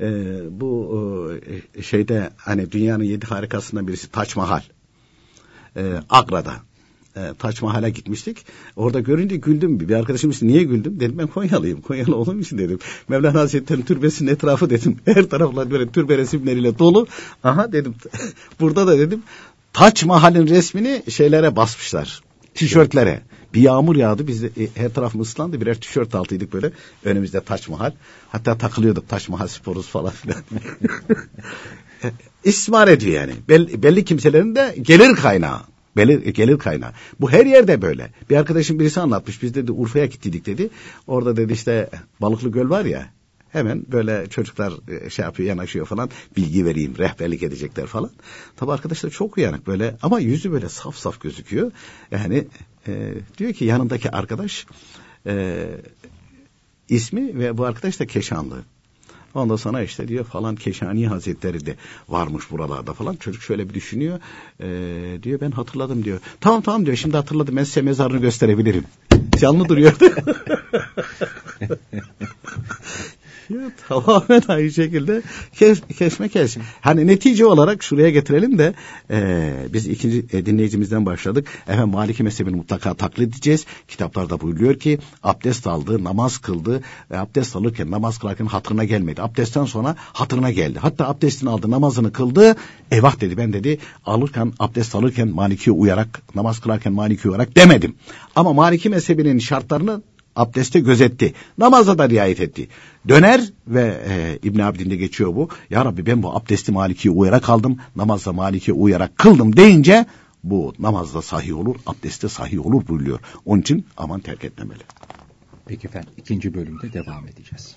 [0.00, 0.06] e,
[0.50, 1.32] bu
[1.76, 4.62] e, şeyde hani dünyanın yedi harikasından birisi Taç Mahal.
[5.76, 6.54] E, Agra'da
[7.18, 8.46] e, Taç Mahal'e gitmiştik.
[8.76, 9.80] Orada görünce güldüm.
[9.80, 11.00] Bir arkadaşım işte niye güldüm?
[11.00, 11.80] Dedim ben Konyalıyım.
[11.80, 12.78] Konyalı olduğum için dedim.
[13.08, 14.96] Mevlana Hazretleri'nin türbesinin etrafı dedim.
[15.04, 17.06] Her taraflar böyle türbe resimleriyle dolu.
[17.44, 17.94] Aha dedim.
[18.60, 19.22] Burada da dedim
[19.72, 22.22] Taç Mahal'in resmini şeylere basmışlar.
[22.54, 23.22] Tişörtlere.
[23.54, 24.26] Bir yağmur yağdı.
[24.26, 25.60] Biz de e, her tarafımız ıslandı.
[25.60, 26.70] Birer tişört altıydık böyle.
[27.04, 27.92] Önümüzde Taç Mahal.
[28.28, 30.42] Hatta takılıyorduk Taç Mahal sporuz falan filan.
[32.44, 33.32] İstismar ediyor yani.
[33.48, 35.60] Belli, belli kimselerin de gelir kaynağı.
[35.96, 36.92] Gelir, gelir kaynağı.
[37.20, 38.10] Bu her yerde böyle.
[38.30, 39.42] Bir arkadaşım birisi anlatmış.
[39.42, 40.70] Biz dedi Urfa'ya gittik dedi.
[41.06, 43.10] Orada dedi işte Balıklı Göl var ya.
[43.48, 48.10] Hemen böyle çocuklar e, şey yapıyor yanaşıyor falan bilgi vereyim rehberlik edecekler falan.
[48.56, 51.72] Tabi arkadaşlar çok uyanık böyle ama yüzü böyle saf saf gözüküyor.
[52.10, 52.46] Yani
[52.88, 54.66] e, diyor ki yanındaki arkadaş
[55.26, 55.66] e,
[56.88, 58.56] ismi ve bu arkadaş da Keşanlı.
[59.34, 61.76] Ondan sonra işte diyor falan Keşani Hazretleri de
[62.08, 63.16] varmış buralarda falan.
[63.16, 64.20] Çocuk şöyle bir düşünüyor.
[64.60, 66.20] Ee, diyor ben hatırladım diyor.
[66.40, 68.84] Tamam tamam diyor şimdi hatırladım ben size mezarını gösterebilirim.
[69.38, 69.92] Canlı duruyor.
[73.50, 76.56] ya, tamamen aynı şekilde kes, kesme kes.
[76.80, 78.74] Hani netice olarak şuraya getirelim de
[79.10, 81.48] e, biz ikinci e, dinleyicimizden başladık.
[81.68, 83.66] Efendim Maliki mezhebini mutlaka taklit edeceğiz.
[83.88, 86.82] Kitaplarda buyuruyor ki abdest aldı, namaz kıldı.
[87.10, 89.22] E, abdest alırken, namaz kılarken hatırına gelmedi.
[89.22, 90.78] Abdestten sonra hatırına geldi.
[90.78, 92.56] Hatta abdestini aldı, namazını kıldı.
[92.90, 97.94] Eyvah dedi ben dedi alırken, abdest alırken Maliki'ye uyarak, namaz kılarken Maliki'ye uyarak demedim.
[98.36, 100.02] Ama Maliki mezhebinin şartlarını
[100.38, 101.34] abdeste gözetti.
[101.58, 102.68] Namaza da riayet etti.
[103.08, 105.48] Döner ve e, İbn Abidin'de geçiyor bu.
[105.70, 107.78] Ya Rabbi ben bu abdesti Maliki'ye uyarak aldım.
[107.96, 110.06] Namazda Maliki'ye uyarak kıldım deyince
[110.44, 113.18] bu namazda sahih olur, abdestte sahih olur buyuruyor.
[113.46, 114.82] Onun için aman terk etmemeli.
[115.66, 117.76] Peki efendim ikinci bölümde devam edeceğiz.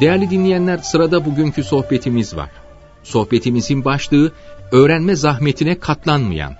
[0.00, 2.50] Değerli dinleyenler sırada bugünkü sohbetimiz var.
[3.02, 4.32] Sohbetimizin başlığı
[4.72, 6.54] öğrenme zahmetine katlanmayan.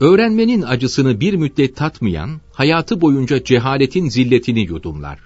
[0.00, 5.18] Öğrenmenin acısını bir müddet tatmayan, hayatı boyunca cehaletin zilletini yudumlar.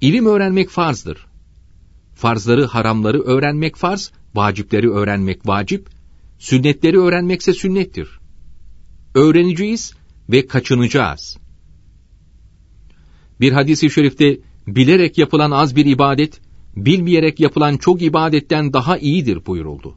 [0.00, 1.26] İlim öğrenmek farzdır.
[2.14, 5.88] Farzları, haramları öğrenmek farz, vacipleri öğrenmek vacip,
[6.38, 8.08] sünnetleri öğrenmekse sünnettir.
[9.14, 9.94] Öğreneceğiz
[10.28, 11.38] ve kaçınacağız.
[13.40, 16.40] Bir hadisi şerifte bilerek yapılan az bir ibadet,
[16.86, 19.94] bilmeyerek yapılan çok ibadetten daha iyidir buyuruldu.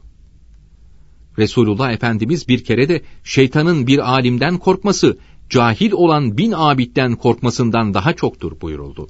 [1.38, 5.18] Resulullah Efendimiz bir kere de şeytanın bir alimden korkması,
[5.50, 9.08] cahil olan bin abitten korkmasından daha çoktur buyuruldu.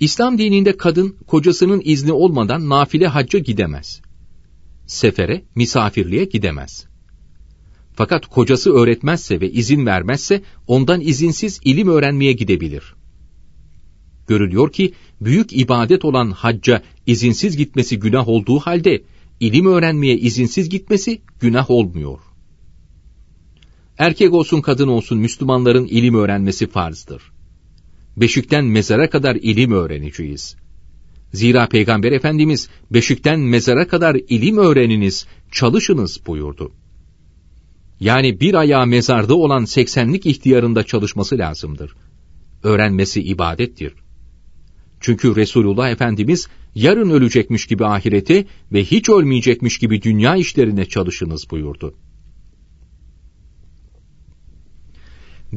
[0.00, 4.00] İslam dininde kadın kocasının izni olmadan nafile hacca gidemez.
[4.86, 6.86] Sefere, misafirliğe gidemez.
[7.94, 12.94] Fakat kocası öğretmezse ve izin vermezse ondan izinsiz ilim öğrenmeye gidebilir.
[14.30, 19.02] Görülüyor ki büyük ibadet olan hacca izinsiz gitmesi günah olduğu halde
[19.40, 22.18] ilim öğrenmeye izinsiz gitmesi günah olmuyor.
[23.98, 27.22] Erkek olsun kadın olsun Müslümanların ilim öğrenmesi farzdır.
[28.16, 30.56] Beşikten mezara kadar ilim öğreneceğiz.
[31.32, 36.72] Zira Peygamber Efendimiz beşikten mezara kadar ilim öğreniniz, çalışınız buyurdu.
[38.00, 41.94] Yani bir ayağı mezarda olan seksenlik ihtiyarında çalışması lazımdır.
[42.62, 43.92] Öğrenmesi ibadettir.
[45.00, 51.94] Çünkü Resulullah Efendimiz yarın ölecekmiş gibi ahirete ve hiç ölmeyecekmiş gibi dünya işlerine çalışınız buyurdu.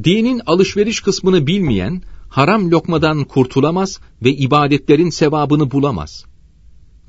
[0.03, 6.25] Dinin alışveriş kısmını bilmeyen, haram lokmadan kurtulamaz ve ibadetlerin sevabını bulamaz.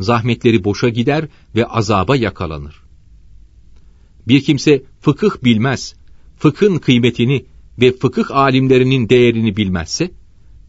[0.01, 2.83] Zahmetleri boşa gider ve azaba yakalanır.
[4.29, 5.95] Bir kimse fıkıh bilmez,
[6.37, 7.47] fıkhın kıymetini
[7.81, 10.11] ve fıkıh alimlerinin değerini bilmezse,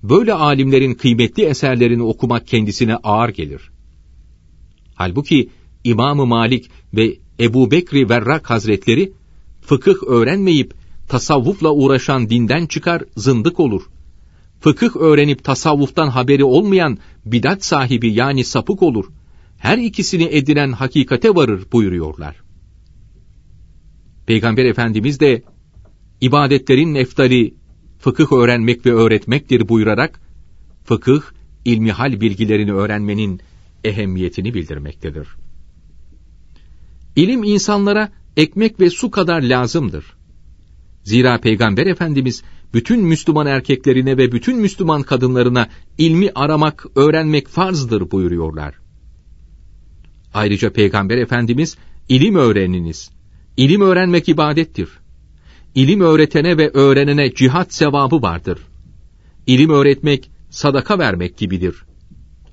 [0.10, 3.72] böyle alimlerin kıymetli eserlerini okumak kendisine ağır gelir.
[4.96, 5.50] Halbuki
[5.84, 9.14] İmam-ı Malik ve Ebu Bekri Verrak Hazretleri,
[9.62, 10.74] fıkıh öğrenmeyip
[11.08, 13.82] tasavvufla uğraşan dinden çıkar, zındık olur.
[14.60, 19.06] Fıkıh öğrenip tasavvuftan haberi olmayan bidat sahibi yani sapık olur.
[19.58, 22.36] her ikisini edinen hakikate varır buyuruyorlar.
[24.26, 25.42] Peygamber Efendimiz de
[26.22, 27.54] ibadetlerin neftali
[28.06, 30.20] fıkıh öğrenmek ve öğretmektir buyurarak
[30.84, 31.22] fıkıh,
[31.66, 33.42] ilmihal bilgilerini öğrenmenin
[33.84, 35.28] ehemmiyetini bildirmektedir.
[37.16, 40.06] İlim insanlara ekmek ve su kadar lazımdır.
[41.04, 48.76] Zira Peygamber Efendimiz bütün Müslüman erkeklerine ve bütün Müslüman kadınlarına ilmi aramak, öğrenmek farzdır buyuruyorlar.
[50.34, 51.78] Ayrıca Peygamber Efendimiz
[52.10, 53.12] ilim öğreniniz.
[53.58, 54.90] İlim öğrenmek ibadettir.
[55.76, 58.60] İlim öğretene ve öğrenene cihat sevabı vardır.
[59.48, 61.76] İlim öğretmek sadaka vermek gibidir.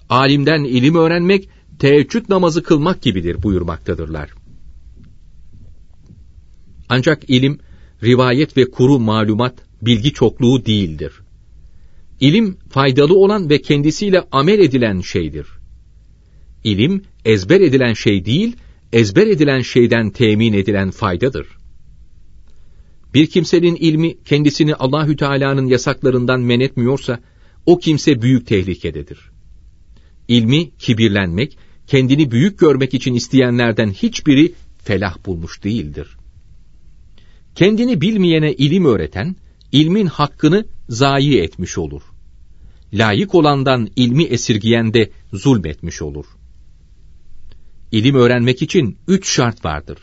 [0.08, 4.30] Alimden ilim öğrenmek teheccüd namazı kılmak gibidir buyurmaktadırlar.
[6.88, 7.58] Ancak ilim
[8.02, 11.12] rivayet ve kuru malumat, bilgi çokluğu değildir.
[12.20, 15.46] İlim faydalı olan ve kendisiyle amel edilen şeydir.
[16.64, 18.56] İlim ezber edilen şey değil,
[18.92, 21.61] ezber edilen şeyden temin edilen faydadır.
[23.14, 27.20] Bir kimsenin ilmi kendisini Allahü Teala'nın yasaklarından men etmiyorsa,
[27.66, 29.18] o kimse büyük tehlikededir.
[30.28, 34.52] İlmi kibirlenmek, kendini büyük görmek için isteyenlerden hiçbiri
[34.84, 36.16] felah bulmuş değildir.
[37.54, 39.36] Kendini bilmeyene ilim öğreten,
[39.72, 42.02] ilmin hakkını zayi etmiş olur.
[42.92, 46.26] Layık olandan ilmi esirgiyen de zulmetmiş olur.
[47.92, 49.98] İlim öğrenmek için üç şart vardır.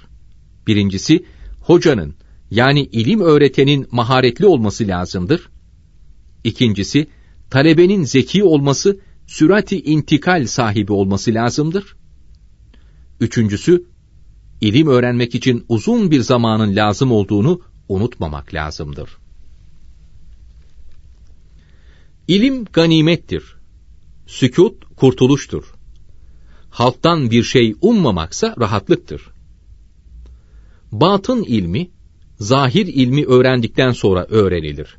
[0.68, 1.26] Birincisi,
[1.62, 2.16] hocanın
[2.52, 5.50] yani ilim öğretenin maharetli olması lazımdır.
[6.44, 7.08] İkincisi,
[7.50, 11.96] talebenin zeki olması, sürati intikal sahibi olması lazımdır.
[13.20, 13.86] Üçüncüsü,
[14.62, 19.10] ilim öğrenmek için uzun bir zamanın lazım olduğunu unutmamak lazımdır.
[22.28, 23.56] İlim ganimettir.
[24.28, 25.74] Sükut kurtuluştur.
[26.70, 29.30] Halktan bir şey ummamaksa rahatlıktır.
[30.92, 31.90] Batın ilmi,
[32.40, 34.98] zahir ilmi öğrendikten sonra öğrenilir.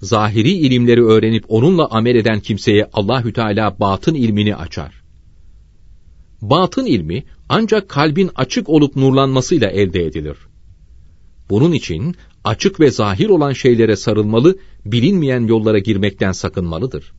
[0.00, 5.02] Zahiri ilimleri öğrenip onunla amel eden kimseye Allahü Teala batın ilmini açar.
[6.42, 10.36] Batın ilmi ancak kalbin açık olup nurlanmasıyla elde edilir.
[11.50, 17.12] Bunun için açık ve zahir olan şeylere sarılmalı, bilinmeyen yollara girmekten sakınmalıdır.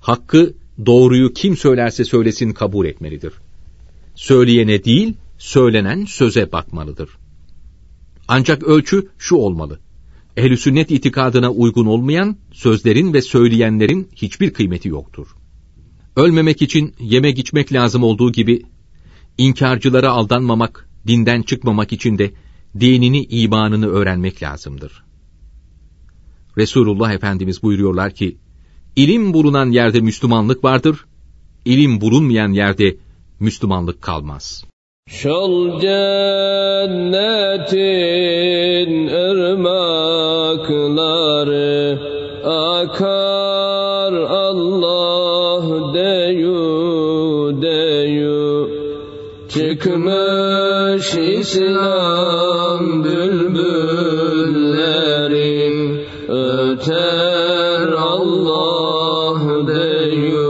[0.00, 0.54] Hakkı,
[0.86, 3.32] doğruyu kim söylerse söylesin kabul etmelidir.
[4.14, 7.10] Söyleyene değil, söylenen söze bakmalıdır.
[8.28, 9.80] Ancak ölçü şu olmalı.
[10.36, 15.26] Ehl-i sünnet itikadına uygun olmayan sözlerin ve söyleyenlerin hiçbir kıymeti yoktur.
[16.16, 18.62] Ölmemek için yemek içmek lazım olduğu gibi,
[19.38, 22.32] inkarcılara aldanmamak, dinden çıkmamak için de
[22.80, 25.04] dinini, imanını öğrenmek lazımdır.
[26.58, 28.38] Resulullah Efendimiz buyuruyorlar ki,
[28.96, 31.04] ilim bulunan yerde Müslümanlık vardır,
[31.64, 32.96] ilim bulunmayan yerde
[33.40, 34.64] Müslümanlık kalmaz.
[35.08, 37.08] Şol cennetin
[39.28, 40.38] ırmakları
[42.44, 48.70] akar Allah deyu deyu.
[49.48, 54.58] Çıkmış İslam bülbülleri
[56.28, 60.47] öter Allah deyu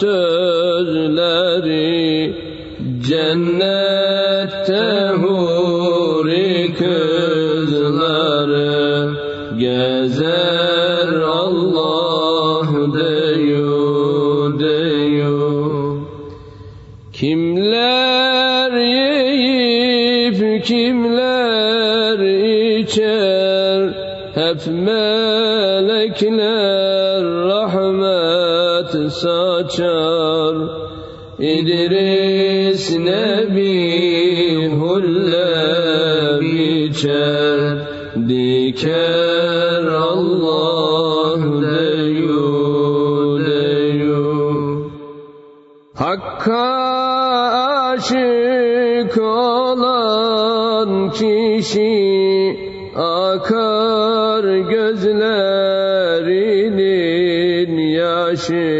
[0.00, 1.86] sözleri
[3.08, 4.84] Cennette
[5.20, 8.26] huri kızları
[9.58, 16.00] Gezer Allah deyu deyu
[17.12, 22.18] Kimler yiyip kimler
[22.78, 23.80] içer?
[24.34, 26.16] Hep melekler
[27.24, 28.92] rahmet
[29.68, 30.56] saçar
[31.38, 37.58] İdris Nebi hulle biçer.
[38.28, 42.46] Diker Allah deyu
[43.46, 44.90] deyu.
[45.94, 46.68] Hakka
[47.92, 52.56] aşık olan kişi
[52.96, 55.66] akar gözlerinin
[57.78, 58.75] yaşı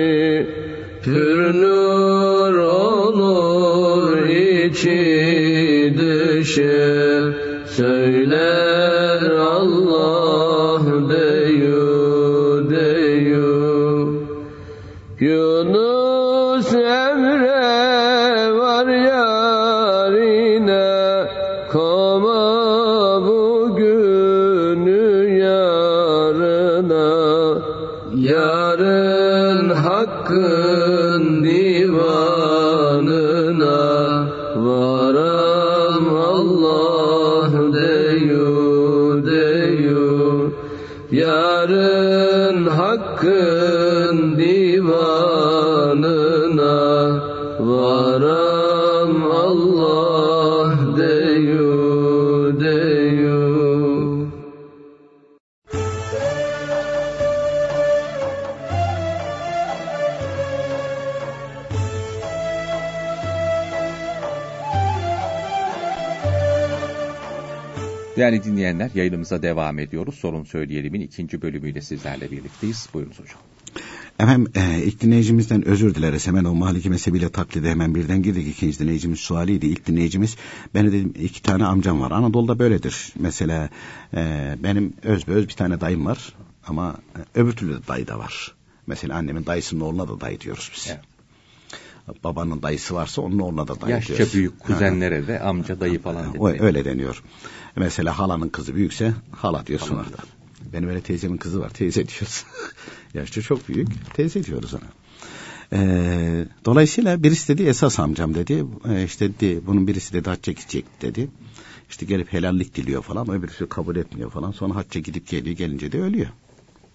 [68.17, 70.15] Değerli dinleyenler yayınımıza devam ediyoruz.
[70.15, 72.89] Sorun Söyleyelim'in ikinci bölümüyle sizlerle birlikteyiz.
[72.95, 73.39] Buyurunuz hocam.
[74.19, 76.27] Efendim e, ilk dinleyicimizden özür dileriz.
[76.27, 78.49] Hemen o Maliki mezhebiyle taklide hemen birden girdik.
[78.49, 79.67] İkinci dinleyicimiz sualiydi.
[79.67, 80.37] İlk dinleyicimiz
[80.75, 82.11] ben dedim iki tane amcam var.
[82.11, 83.13] Anadolu'da böyledir.
[83.19, 83.69] Mesela
[84.15, 86.33] e, benim öz öz bir tane dayım var.
[86.67, 88.55] Ama e, öbür türlü de dayı da var.
[88.87, 90.87] Mesela annemin dayısının oğluna da dayı diyoruz biz.
[90.91, 91.16] Evet.
[92.25, 94.35] Babanın dayısı varsa onun oğluna da dayı Yaşça diyoruz.
[94.35, 94.67] büyük Ha.
[94.67, 96.63] kuzenlere de amca dayı falan dedi.
[96.63, 97.23] öyle deniyor.
[97.77, 100.17] Mesela halanın kızı büyükse hala diyorsun orada.
[100.73, 102.45] Benim öyle teyzemin kızı var teyze diyoruz.
[103.15, 104.83] Yaşça çok büyük teyze diyoruz ona.
[105.73, 108.65] Ee, dolayısıyla birisi dedi esas amcam dedi.
[108.89, 111.29] Ee, işte dedi, bunun birisi dedi hacca gidecek dedi.
[111.91, 113.31] İşte gelip helallik diliyor falan.
[113.31, 114.53] Öbürüsü kabul etmiyor falan.
[114.53, 116.29] Sonra hacca gidip geliyor gelince de ölüyor.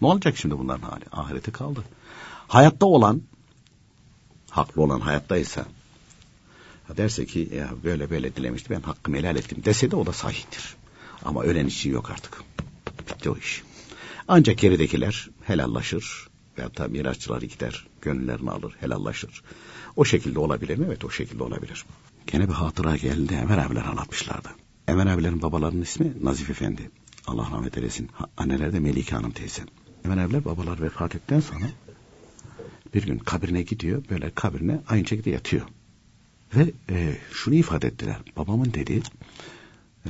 [0.02, 1.04] Ne olacak şimdi bunların hali?
[1.12, 1.84] Ahirete kaldı.
[2.47, 3.21] Hayatta olan
[4.51, 5.65] haklı olan hayattaysa
[6.91, 10.13] Ha derse ki ya böyle böyle dilemişti ben hakkımı helal ettim dese de o da
[10.13, 10.75] sahihtir.
[11.25, 12.43] Ama ölen için yok artık.
[13.09, 13.63] Bitti o iş.
[14.27, 19.43] Ancak geridekiler helallaşır veyahut da mirasçıları gider gönüllerini alır helallaşır.
[19.95, 20.85] O şekilde olabilir mi?
[20.87, 21.85] Evet o şekilde olabilir.
[22.27, 24.49] Gene bir hatıra geldi Emel abiler anlatmışlardı.
[24.87, 26.91] Emel abilerin babalarının ismi Nazif Efendi.
[27.27, 28.09] Allah rahmet eylesin.
[28.37, 29.63] Anneler de Melike Hanım teyze.
[30.05, 31.65] Emel abiler babalar vefat ettikten sonra
[32.93, 34.04] bir gün kabrine gidiyor.
[34.10, 35.65] Böyle kabrine aynı şekilde yatıyor.
[36.56, 38.17] Ve e, şunu ifade ettiler.
[38.38, 39.01] Babamın dedi
[40.06, 40.10] e,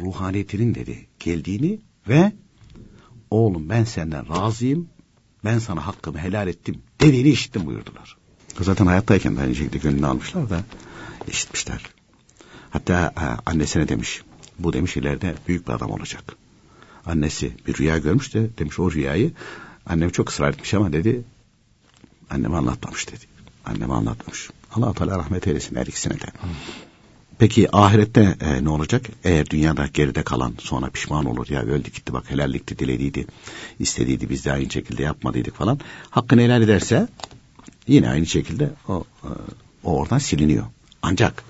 [0.00, 2.32] ruhaniyetinin dedi geldiğini ve
[3.30, 4.88] oğlum ben senden razıyım
[5.44, 8.16] ben sana hakkımı helal ettim dediğini işittim buyurdular.
[8.60, 10.64] Zaten hayattayken de aynı şekilde gönlünü almışlar da
[11.28, 11.82] işitmişler.
[12.70, 14.22] Hatta e, annesine demiş
[14.58, 16.36] bu demiş ileride büyük bir adam olacak.
[17.06, 19.32] Annesi bir rüya görmüş de demiş o rüyayı
[19.86, 21.24] annem çok ısrar etmiş ama dedi
[22.30, 23.24] anneme anlatmamış dedi.
[23.66, 24.50] Anneme anlatmamış.
[24.72, 26.26] Allah Teala rahmet eylesin her ikisine de.
[27.38, 29.06] Peki ahirette e, ne olacak?
[29.24, 33.26] Eğer dünyada geride kalan sonra pişman olur ya öldü gitti bak helallikti dilediydi
[33.78, 35.80] istediydi biz de aynı şekilde yapmadıydık falan.
[36.10, 37.08] Hakkını helal ederse
[37.86, 39.28] yine aynı şekilde o, e,
[39.84, 40.66] o oradan siliniyor.
[41.02, 41.44] Ancak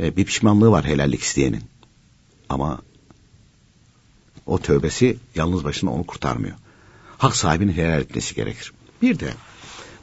[0.00, 1.62] e, bir pişmanlığı var helallik isteyenin.
[2.48, 2.80] Ama
[4.46, 6.56] o tövbesi yalnız başına onu kurtarmıyor.
[7.18, 8.72] Hak sahibinin helal etmesi gerekir.
[9.02, 9.32] Bir de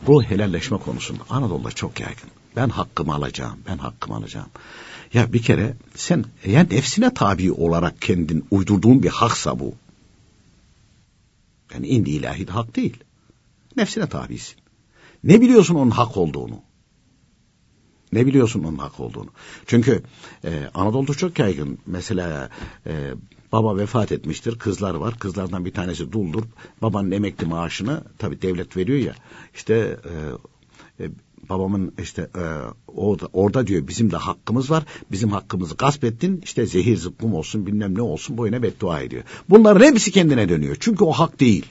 [0.08, 2.30] bu helalleşme konusunda Anadolu'da çok yaygın.
[2.56, 4.50] Ben hakkımı alacağım, ben hakkımı alacağım.
[5.14, 9.74] Ya bir kere sen yani nefsine tabi olarak kendin uydurduğun bir haksa bu.
[11.74, 12.98] Yani indi ilahi de hak değil.
[13.78, 14.56] Nefsine tabisin.
[15.24, 16.60] Ne biliyorsun onun hak olduğunu?
[18.14, 19.30] Ne biliyorsun onun hak olduğunu?
[19.66, 20.04] Çünkü
[20.44, 21.78] e, Anadolu'da çok yaygın.
[21.86, 22.50] Mesela
[22.88, 23.14] e,
[23.52, 25.20] baba vefat etmiştir, kızlar var.
[25.20, 26.44] Kızlardan bir tanesi duldur.
[26.82, 29.16] Babanın emekli maaşını tabii devlet veriyor ya.
[29.56, 30.00] İşte
[31.00, 31.10] e, e,
[31.50, 32.44] babamın işte e,
[32.88, 34.84] orada, orada diyor bizim de hakkımız var.
[35.12, 36.42] Bizim hakkımızı gasp ettin.
[36.44, 39.24] İşte zehir zıkkım olsun bilmem ne olsun boyuna beddua ediyor.
[39.50, 40.78] Bunların hepsi kendine dönüyor.
[40.80, 41.66] Çünkü o hak değil.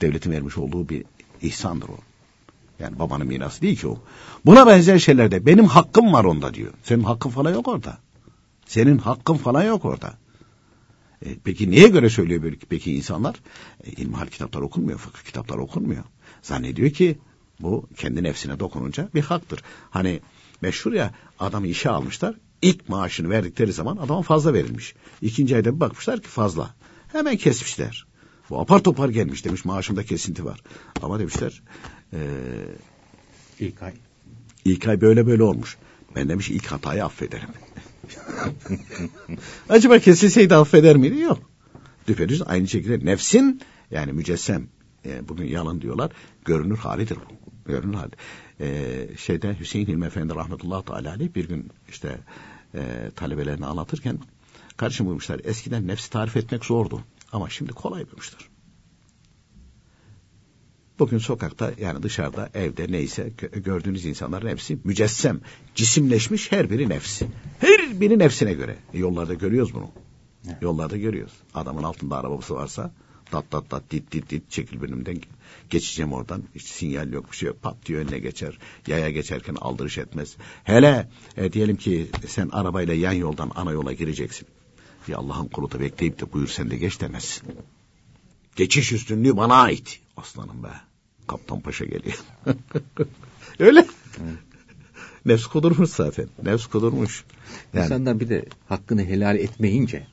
[0.00, 1.04] Devletin vermiş olduğu bir
[1.42, 2.11] ihsandır o.
[2.82, 3.98] Yani babanın mirası değil ki o.
[4.46, 6.72] Buna benzer şeylerde benim hakkım var onda diyor.
[6.82, 7.98] Senin hakkın falan yok orada.
[8.66, 10.14] Senin hakkın falan yok orada.
[11.24, 13.34] E, peki niye göre söylüyor böyle peki insanlar?
[13.84, 16.04] E, ilmihal kitaplar okunmuyor, fıkıh kitaplar okunmuyor.
[16.42, 17.18] Zannediyor ki
[17.60, 19.62] bu kendi nefsine dokununca bir haktır.
[19.90, 20.20] Hani
[20.60, 22.34] meşhur ya adamı işe almışlar.
[22.62, 24.94] İlk maaşını verdikleri zaman adama fazla verilmiş.
[25.22, 26.74] İkinci ayda bir bakmışlar ki fazla.
[27.12, 28.06] Hemen kesmişler.
[28.52, 30.60] Bu apar topar gelmiş demiş maaşımda kesinti var.
[31.02, 31.62] Ama demişler
[32.12, 32.18] e,
[33.60, 33.92] İlk ay.
[34.64, 35.76] İlk ay böyle böyle olmuş.
[36.16, 37.48] Ben demiş ilk hatayı affederim.
[39.68, 41.18] Acaba kesilseydi affeder miydi?
[41.18, 41.50] Yok.
[42.08, 44.68] Düpedüz aynı şekilde nefsin yani mücessem
[45.06, 46.12] e, bugün yalan diyorlar.
[46.44, 47.52] Görünür halidir bu.
[47.70, 48.12] Görünür hali.
[48.60, 52.18] E, şeyde Hüseyin Hilmi Efendi rahmetullahi teala bir gün işte
[52.74, 54.18] e, talebelerine anlatırken
[54.76, 55.40] karşım bulmuşlar.
[55.44, 57.04] Eskiden nefsi tarif etmek zordu.
[57.32, 58.48] Ama şimdi kolay bulmuşlar.
[60.98, 65.40] Bugün sokakta yani dışarıda evde neyse gördüğünüz insanların hepsi mücessem,
[65.74, 67.28] cisimleşmiş her biri nefsi.
[67.58, 68.76] Her biri nefsine göre.
[68.94, 69.90] E, yollarda görüyoruz bunu.
[70.60, 71.32] Yollarda görüyoruz.
[71.54, 72.92] Adamın altında arabası varsa
[73.30, 75.18] tat tat tat dit dit dit çekil önümden
[75.70, 76.42] geçeceğim oradan.
[76.54, 77.62] Hiç sinyal yok bir şey yok.
[77.62, 78.58] Pat diyor önüne geçer.
[78.86, 80.36] Yaya geçerken aldırış etmez.
[80.64, 84.48] Hele e, diyelim ki sen arabayla yan yoldan ana yola gireceksin.
[85.08, 87.48] Ya Allah'ın kulu da bekleyip de buyur sen de geç demezsin.
[88.56, 90.00] Geçiş üstünlüğü bana ait.
[90.16, 90.68] Aslanım be.
[91.26, 92.18] Kaptan Paşa geliyor.
[93.58, 93.86] Öyle.
[95.24, 96.28] Nefs kudurmuş zaten.
[96.42, 97.24] Nefs kudurmuş.
[97.74, 97.84] Yani...
[97.84, 100.06] İnsanlar bir de hakkını helal etmeyince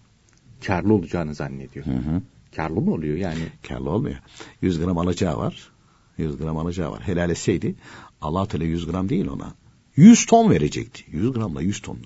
[0.65, 1.85] karlı olacağını zannediyor.
[1.85, 2.21] Hı hı.
[2.55, 3.47] Karlı mı oluyor yani?
[3.67, 4.17] Karlı olmuyor.
[4.61, 5.69] 100 gram alacağı var.
[6.17, 7.01] 100 gram alacağı var.
[7.07, 7.75] Helal etseydi
[8.21, 9.53] Allah Teala 100 gram değil ona.
[9.95, 11.03] 100 ton verecekti.
[11.11, 11.97] 100 gramla 100 ton.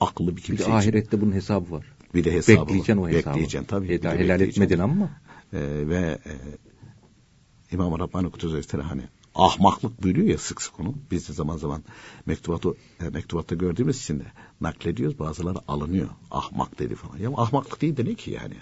[0.00, 1.84] Akıllı bir kimse Bir de ahirette bunun hesabı var.
[2.14, 3.08] Bir de hesabı Bekleyeceksin var.
[3.08, 3.30] o hesabı.
[3.30, 3.88] Bekleyeceksin tabii.
[3.88, 5.10] Helal, helal etmedin ama.
[5.52, 6.32] Ee, ve e,
[7.72, 9.02] İmam Rabbani Kutuz hani
[9.34, 10.94] ahmaklık buyuruyor ya sık sık onu.
[11.10, 11.82] Biz de zaman zaman
[12.26, 14.24] mektubatı, e, mektubatta gördüğümüz için de
[14.60, 15.18] naklediyoruz.
[15.18, 16.08] Bazıları alınıyor.
[16.30, 17.18] Ahmak dedi falan.
[17.18, 18.54] Ya ahmaklık değil de ne ki yani?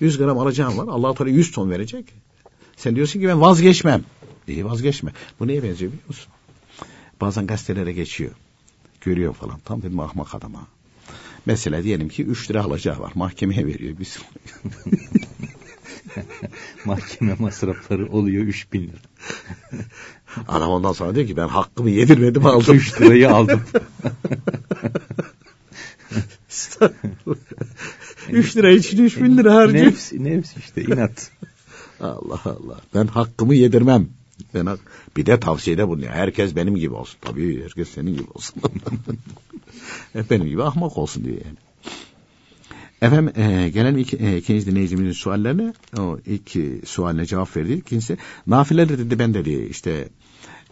[0.00, 0.88] 100 gram alacağım var.
[0.88, 2.12] Allah Teala 100 ton verecek.
[2.76, 4.04] Sen diyorsun ki ben vazgeçmem.
[4.48, 5.12] İyi vazgeçme.
[5.40, 6.32] Bu neye benziyor biliyor musun?
[7.20, 8.30] Bazen gazetelere geçiyor.
[9.00, 9.58] Görüyor falan.
[9.64, 10.66] Tam dedim ahmak adama.
[11.46, 13.12] Mesela diyelim ki 3 lira alacağı var.
[13.14, 13.96] Mahkemeye veriyor.
[14.00, 14.18] Biz
[16.84, 18.98] Mahkeme masrafları oluyor 3 bin lira.
[20.48, 22.76] Adam ondan sonra diyor ki ben hakkımı yedirmedim aldım.
[22.76, 23.62] 3 lirayı aldım.
[28.30, 29.86] 3 lira için 3 bin lira harcıyor.
[29.86, 31.30] Nefs, nefs işte inat.
[32.00, 32.80] Allah Allah.
[32.94, 34.08] Ben hakkımı yedirmem.
[34.54, 34.78] Ben.
[35.16, 36.12] Bir de tavsiyede bulunuyor.
[36.12, 37.18] Herkes benim gibi olsun.
[37.20, 38.62] Tabii herkes senin gibi olsun.
[40.30, 41.56] benim gibi ahmak olsun diyor yani.
[43.02, 46.50] Efendim e, gelen iki, e, ikinci dinleyicimizin suallerine o ilk
[46.88, 47.72] sualine cevap verdi.
[47.72, 48.16] İkincisi
[48.46, 50.08] nafileleri dedi ben dedi işte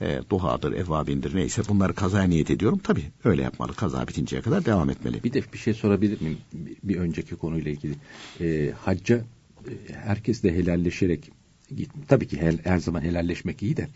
[0.00, 2.80] e, duhadır, evvabindir neyse bunları kazaya niyet ediyorum.
[2.84, 3.74] Tabii öyle yapmalı.
[3.74, 5.24] Kaza bitinceye kadar devam etmeli.
[5.24, 6.38] Bir de bir şey sorabilir miyim?
[6.82, 7.94] Bir, önceki konuyla ilgili.
[8.40, 9.16] E, hacca
[9.66, 11.30] e, herkes de helalleşerek.
[12.08, 13.88] Tabii ki her, her zaman helalleşmek iyi de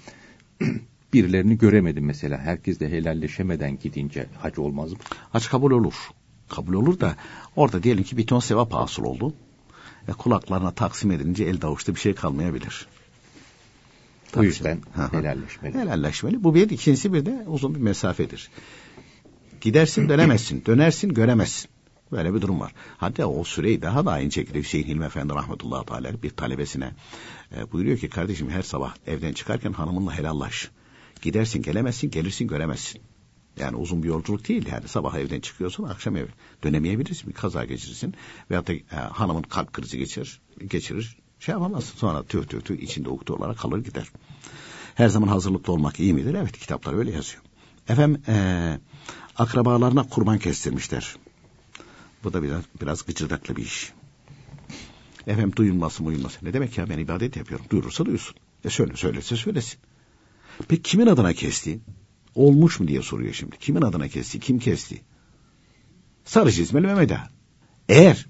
[1.12, 2.39] birilerini göremedim mesela.
[2.39, 4.99] Herkes de helalleşemeden gidince hac olmaz mı?
[5.31, 5.95] Hac kabul olur
[6.53, 7.16] kabul olur da
[7.57, 9.35] orada diyelim ki bir ton sevap hasıl oldu.
[10.09, 12.87] E, kulaklarına taksim edilince elde avuçta bir şey kalmayabilir.
[14.37, 14.79] O yüzden
[15.12, 15.75] helalleşmeli.
[15.75, 16.45] Helalleşmeli.
[16.45, 16.70] Bu bir.
[16.70, 18.51] ikincisi bir de uzun bir mesafedir.
[19.61, 20.62] Gidersin dönemezsin.
[20.66, 21.70] Dönersin göremezsin.
[22.12, 22.73] Böyle bir durum var.
[22.99, 26.93] Hatta o süreyi daha da aynı şekilde Hüseyin Hilmi Efendi rahmetullahi teala bir talebesine
[27.57, 30.71] e, buyuruyor ki kardeşim her sabah evden çıkarken hanımınla helallaş.
[31.23, 33.03] Gidersin gelemezsin, gelirsin göremezsin.
[33.59, 36.29] Yani uzun bir yolculuk değil yani sabah evden çıkıyorsun akşam eve
[36.65, 38.15] dönemeyebilirsin bir kaza geçirirsin
[38.51, 38.83] veyahut da e,
[39.13, 43.85] hanımın kalp krizi geçirir geçirir şey yapamazsın sonra tüh tüh tüh içinde uktu olarak kalır
[43.85, 44.09] gider.
[44.95, 46.35] Her zaman hazırlıklı olmak iyi midir?
[46.35, 47.43] Evet kitaplar öyle yazıyor.
[47.89, 48.79] Efendim e,
[49.37, 51.17] akrabalarına kurban kestirmişler.
[52.25, 53.93] Bu da biraz, biraz gıcırdaklı bir iş.
[55.27, 56.39] Efendim duyulması duyulması.
[56.43, 57.66] Ne demek ya ben ibadet yapıyorum.
[57.70, 58.37] Duyurursa duyursun.
[58.64, 59.79] E söyle söylese söylesin.
[60.68, 61.81] Peki kimin adına kesti?
[62.35, 63.59] Olmuş mu diye soruyor şimdi.
[63.59, 64.41] Kimin adına kesti?
[64.41, 65.03] Kim kesti?
[66.25, 67.29] Sarı çizmeli Mehmet Ağa.
[67.89, 68.27] Eğer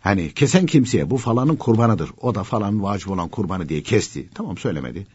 [0.00, 2.10] hani kesen kimseye bu falanın kurbanıdır.
[2.20, 4.28] O da falan vacip olan kurbanı diye kesti.
[4.34, 5.06] Tamam söylemedi.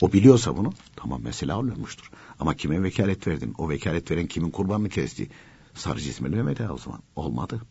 [0.00, 2.10] O biliyorsa bunu tamam mesela olmuştur.
[2.40, 3.54] Ama kime vekalet verdin?
[3.58, 5.28] O vekalet veren kimin kurbanını kesti?
[5.74, 7.00] Sarı çizmeli Mehmet Ağa o zaman.
[7.16, 7.62] Olmadı.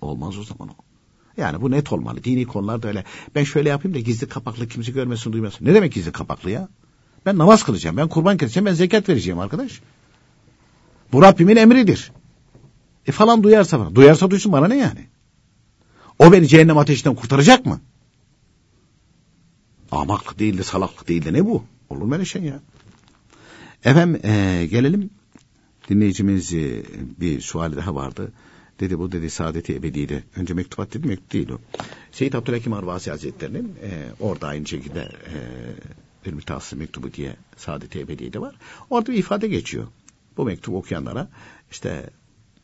[0.00, 0.74] Olmaz o zaman o.
[1.36, 2.24] Yani bu net olmalı.
[2.24, 3.04] Dini konularda öyle.
[3.34, 5.64] Ben şöyle yapayım da gizli kapaklı kimse görmesin duymasın.
[5.64, 6.68] Ne demek gizli kapaklı ya?
[7.26, 9.80] Ben namaz kılacağım, ben kurban keseceğim, ben zekat vereceğim arkadaş.
[11.12, 12.12] Bu Rabbimin emridir.
[13.06, 13.94] E falan duyarsa bana.
[13.94, 15.06] Duyarsa duysun bana ne yani?
[16.18, 17.80] O beni cehennem ateşinden kurtaracak mı?
[19.90, 21.64] Amaklık değil de salaklık değil de ne bu?
[21.90, 22.60] Olur mu öyle şey ya?
[23.84, 25.10] Efendim e, gelelim
[25.88, 26.52] dinleyicimiz
[27.20, 28.32] bir suali daha vardı.
[28.80, 30.24] Dedi bu dedi saadeti ebediydi.
[30.36, 31.58] Önce mektubat dedi mektup değil o.
[32.12, 35.36] Seyyid Abdülhakim Arvasi Hazretleri'nin e, orada aynı şekilde e,
[36.26, 38.54] bir mütehassıs mektubu diye Saadet-i Ebediye'de var.
[38.90, 39.86] Orada bir ifade geçiyor.
[40.36, 41.28] Bu mektubu okuyanlara
[41.70, 42.10] işte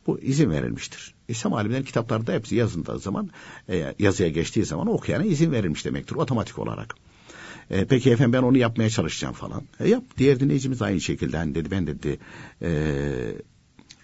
[0.07, 1.13] bu izin verilmiştir.
[1.27, 3.29] İslam alimlerin kitaplarda hepsi yazıldığı zaman
[3.69, 6.95] e, yazıya geçtiği zaman okuyana izin verilmiş demektir otomatik olarak.
[7.69, 9.63] E, peki efendim ben onu yapmaya çalışacağım falan.
[9.79, 10.03] E, yap.
[10.17, 12.19] Diğer dinleyicimiz aynı şekilde hani dedi ben dedi
[12.61, 12.71] e,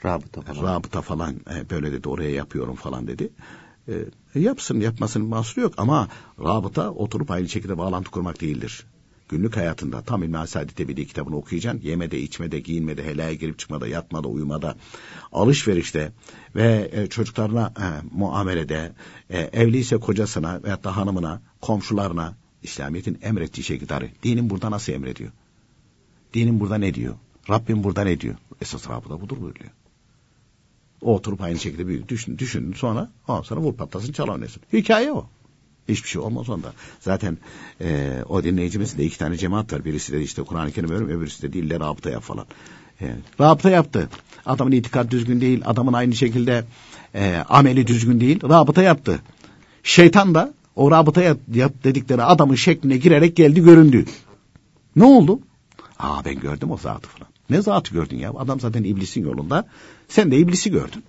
[0.06, 0.76] Rabıta falan.
[0.76, 3.30] rabıta falan e, böyle dedi oraya yapıyorum falan dedi.
[3.88, 3.94] E,
[4.36, 6.08] yapsın yapmasının mahsuru yok ama
[6.40, 8.86] rabıta oturup aynı şekilde bağlantı kurmak değildir.
[9.30, 11.82] Günlük hayatında tam İlmi Saadet Ebedi kitabını okuyacaksın.
[11.88, 14.76] Yemede, içmede, giyinmede, helaya girip çıkmada, yatmada, uyumada,
[15.32, 16.12] alışverişte
[16.56, 17.86] ve e, çocuklarına e,
[18.18, 18.92] muamelede,
[19.30, 24.12] e, evliyse kocasına veyahut da hanımına, komşularına İslamiyet'in emrettiği şekilde.
[24.24, 25.32] Dinin burada nasıl emrediyor?
[26.34, 27.16] Dinin burada ne diyor?
[27.50, 28.36] Rabbim burada ne diyor?
[28.62, 29.72] Esas rabıta budur buyuruyor.
[31.02, 34.62] O oturup aynı şekilde bir düşün, düşün sonra ondan sonra vur patlasın çal oynasın.
[34.74, 35.28] Hikaye o.
[35.90, 36.74] Hiçbir şey olmaz onda.
[37.00, 37.38] Zaten
[37.82, 39.86] e, o dinleyicimizin de iki tane cemaat var.
[39.86, 42.46] Birisi de işte Kur'an-ı Kerim öğrenmiyor, öbürüsü de dille rabıta yap falan.
[43.02, 44.10] E, rabıta yaptı.
[44.46, 46.66] Adamın itikad düzgün değil, adamın aynı şekilde
[47.16, 48.40] e, ameli düzgün değil.
[48.44, 49.20] Rabıta yaptı.
[49.84, 54.06] Şeytan da o rabıta yap, yap dedikleri adamın şekline girerek geldi göründü.
[54.96, 55.40] Ne oldu?
[56.00, 57.30] Aa ben gördüm o zatı falan.
[57.50, 58.32] Ne zatı gördün ya?
[58.32, 59.68] Adam zaten iblisin yolunda.
[60.08, 61.04] Sen de iblisi gördün.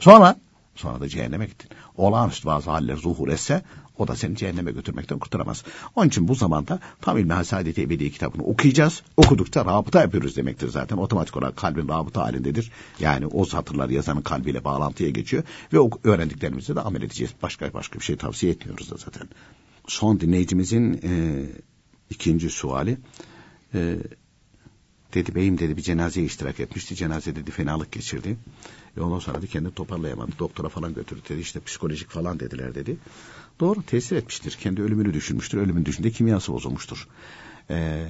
[0.00, 0.36] Sonra
[0.74, 1.70] sonra da cehenneme gittin.
[1.96, 3.62] Olağanüstü bazı haller zuhur etse
[3.98, 5.64] o da seni cehenneme götürmekten kurtaramaz.
[5.96, 9.02] Onun için bu zamanda tam İlmi Hasadeti Ebedi kitabını okuyacağız.
[9.16, 10.96] Okudukça rabıta yapıyoruz demektir zaten.
[10.96, 12.72] Otomatik olarak kalbin rabıta halindedir.
[13.00, 15.42] Yani o satırlar yazanın kalbiyle bağlantıya geçiyor.
[15.72, 17.32] Ve o öğrendiklerimizi de amel edeceğiz.
[17.42, 19.28] Başka başka bir şey tavsiye etmiyoruz da zaten.
[19.86, 21.44] Son dinleyicimizin e,
[22.10, 22.98] ikinci suali.
[23.74, 23.96] E,
[25.14, 26.96] dedi beyim dedi bir cenazeye iştirak etmişti.
[26.96, 28.36] Cenaze dedi fenalık geçirdi.
[28.96, 30.32] Ve ondan sonra da kendini toparlayamadı.
[30.38, 32.96] Doktora falan götürdü dedi işte psikolojik falan dediler dedi.
[33.60, 34.58] Doğru tesir etmiştir.
[34.60, 35.58] Kendi ölümünü düşünmüştür.
[35.58, 37.08] Ölümün düşünde kimyası bozulmuştur.
[37.70, 38.08] Ee,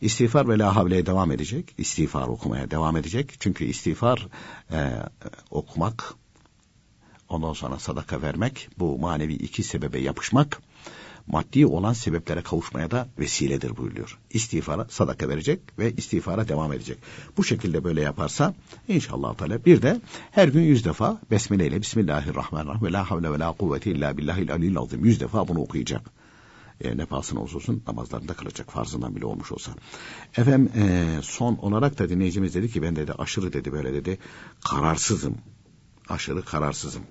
[0.00, 1.74] istiğfar ve la havleye devam edecek.
[1.78, 3.34] İstiğfar okumaya devam edecek.
[3.40, 4.28] Çünkü istiğfar
[4.70, 4.92] e,
[5.50, 6.14] okumak
[7.28, 10.62] ondan sonra sadaka vermek bu manevi iki sebebe yapışmak
[11.26, 14.18] maddi olan sebeplere kavuşmaya da vesiledir buyuruyor.
[14.30, 16.98] İstiğfara sadaka verecek ve istiğfara devam edecek.
[17.36, 18.54] Bu şekilde böyle yaparsa
[18.88, 20.00] inşallah Teala bir de
[20.30, 24.52] her gün yüz defa Besmele ile Bismillahirrahmanirrahim ve la havle ve la kuvvete illa billahil
[24.52, 26.10] alil azim yüz defa bunu okuyacak.
[26.80, 29.72] E, ne pahasına olsa olsun namazlarında kılacak farzından bile olmuş olsa.
[30.36, 34.18] Efendim e, son olarak da dinleyicimiz dedi ki ben dedi aşırı dedi böyle dedi
[34.64, 35.34] kararsızım.
[36.08, 37.02] Aşırı kararsızım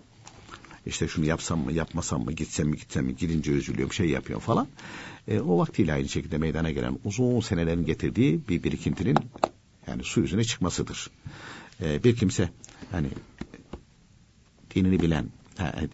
[0.85, 4.67] işte şunu yapsam mı yapmasam mı gitsem mi gitsem mi gidince üzülüyorum şey yapıyorum falan.
[5.27, 9.25] E, o vaktiyle aynı şekilde meydana gelen uzun senelerin getirdiği bir birikintinin
[9.87, 11.09] yani su yüzüne çıkmasıdır.
[11.81, 12.49] E, bir kimse
[12.91, 13.07] hani
[14.75, 15.25] dinini bilen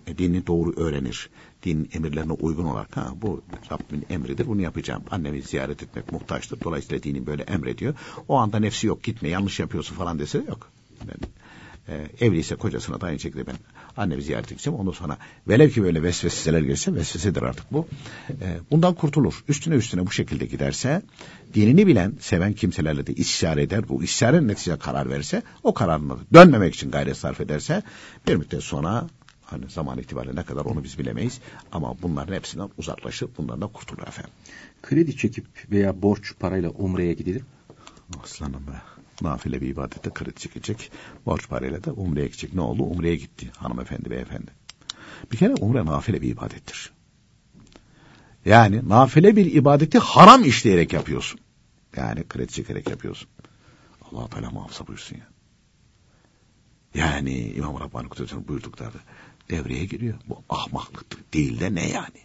[0.08, 1.30] e, dinini doğru öğrenir.
[1.64, 5.04] Din emirlerine uygun olarak ha bu Rabbimin emridir bunu yapacağım.
[5.12, 6.64] Annemi ziyaret etmek muhtaçtır.
[6.64, 7.96] Dolayısıyla dinin böyle emrediyor.
[8.28, 10.72] O anda nefsi yok gitme yanlış yapıyorsun falan dese yok.
[11.08, 11.18] Ben
[11.90, 13.56] e, evliyse kocasına da aynı şekilde ben
[13.98, 14.80] annemi ziyaret edeceğim.
[14.80, 15.18] Ondan sonra
[15.48, 17.88] velev ki böyle vesveseler gelirse vesvesedir artık bu.
[18.30, 19.44] E, bundan kurtulur.
[19.48, 21.02] Üstüne üstüne bu şekilde giderse
[21.54, 23.90] dinini bilen, seven kimselerle de istişare eder.
[23.90, 27.84] Bu istişarenin neticede karar verirse o kararına dönmemek için gayret sarf ederse
[28.28, 29.08] bir müddet sonra
[29.46, 31.40] hani zaman itibariyle ne kadar onu biz bilemeyiz.
[31.72, 33.30] Ama bunların hepsinden uzaklaşır.
[33.38, 34.34] Bundan da kurtulur efendim.
[34.82, 37.44] Kredi çekip veya borç parayla umreye gidilir
[38.24, 40.92] Aslanım be nafile bir ibadette kredi çekecek.
[41.26, 42.54] Borç parayla da umreye gidecek.
[42.54, 42.84] Ne oldu?
[42.84, 44.52] Umreye gitti hanımefendi beyefendi.
[45.32, 46.92] Bir kere umre nafile bir ibadettir.
[48.46, 51.40] Yani nafile bir ibadeti haram işleyerek yapıyorsun.
[51.96, 53.30] Yani kredi çekerek yapıyorsun.
[54.02, 55.28] allah Teala muhafaza buyursun ya.
[56.94, 58.98] Yani İmam Rabbani Kudret'in buyurdukları
[59.50, 60.18] devreye giriyor.
[60.30, 62.20] Bu ahmaklık değil de ne yani?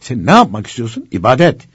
[0.00, 1.08] Sen ne yapmak istiyorsun?
[1.10, 1.68] İbadet.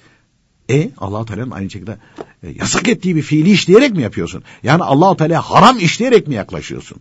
[0.69, 1.97] E allah Teala'nın aynı şekilde
[2.43, 4.43] e, yasak ettiği bir fiili işleyerek mi yapıyorsun?
[4.63, 6.97] Yani allah Teala haram işleyerek mi yaklaşıyorsun?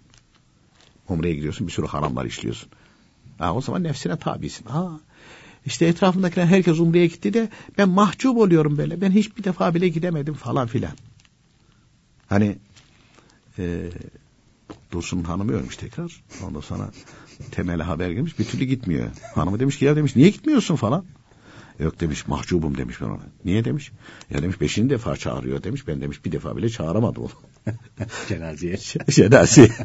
[1.08, 2.68] Umre'ye gidiyorsun bir sürü haramlar işliyorsun.
[3.38, 4.66] Ha, o zaman nefsine tabisin.
[4.66, 5.00] Ha,
[5.66, 7.48] işte etrafındakiler herkes Umre'ye gitti de
[7.78, 9.00] ben mahcup oluyorum böyle.
[9.00, 10.92] Ben hiçbir defa bile gidemedim falan filan.
[12.28, 12.58] Hani
[13.58, 13.90] e,
[14.92, 16.22] Dursun hanımı ölmüş tekrar.
[16.46, 16.90] Ondan sonra
[17.50, 19.08] temele haber gelmiş bir türlü gitmiyor.
[19.34, 21.04] Hanımı demiş ki ya demiş niye gitmiyorsun falan.
[21.80, 23.22] Yok demiş mahcubum demiş ben ona.
[23.44, 23.92] Niye demiş?
[24.30, 25.88] Ya demiş beşinci defa çağırıyor demiş.
[25.88, 27.30] Ben demiş bir defa bile çağıramadım onu.
[28.28, 28.76] Cenazeye.
[29.10, 29.70] Cenazeye.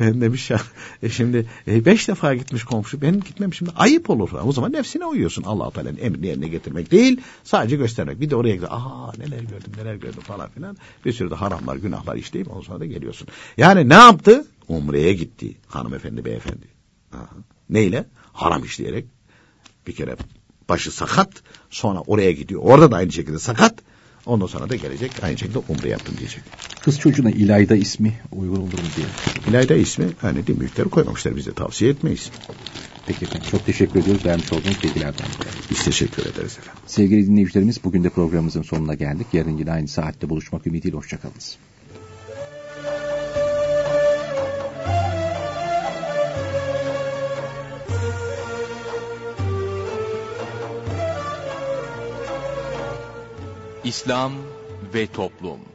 [0.00, 0.60] ben demiş ya
[1.02, 4.30] e şimdi e, beş defa gitmiş komşu ben gitmemişim ayıp olur.
[4.44, 5.42] O zaman nefsine uyuyorsun.
[5.42, 8.20] allah Teala'nın emrini yerine getirmek değil sadece göstermek.
[8.20, 8.70] Bir de oraya gidiyor.
[8.72, 10.76] Aa neler gördüm neler gördüm falan filan.
[11.04, 13.28] Bir sürü de haramlar günahlar işleyip ondan sonra da geliyorsun.
[13.56, 14.46] Yani ne yaptı?
[14.68, 16.66] Umre'ye gitti hanımefendi beyefendi.
[17.12, 17.28] Aha.
[17.70, 18.04] Neyle?
[18.34, 19.04] Haram işleyerek
[19.86, 20.16] bir kere
[20.68, 21.30] başı sakat
[21.70, 22.60] sonra oraya gidiyor.
[22.64, 23.74] Orada da aynı şekilde sakat.
[24.26, 26.42] Ondan sonra da gelecek aynı şekilde umre yaptım diyecek.
[26.80, 29.06] Kız çocuğuna İlayda ismi uygun olur mu diye.
[29.48, 32.30] İlayda ismi hani değil büyükleri koymamışlar bize tavsiye etmeyiz.
[33.06, 33.48] Peki efendim.
[33.50, 35.26] Çok teşekkür ediyoruz vermiş olduğunuz bilgilerden.
[35.70, 36.82] Biz teşekkür ederiz efendim.
[36.86, 39.26] Sevgili dinleyicilerimiz bugün de programımızın sonuna geldik.
[39.32, 41.56] Yarın yine aynı saatte buluşmak ümidiyle hoşçakalınız.
[53.84, 54.32] İslam
[54.94, 55.73] ve Toplum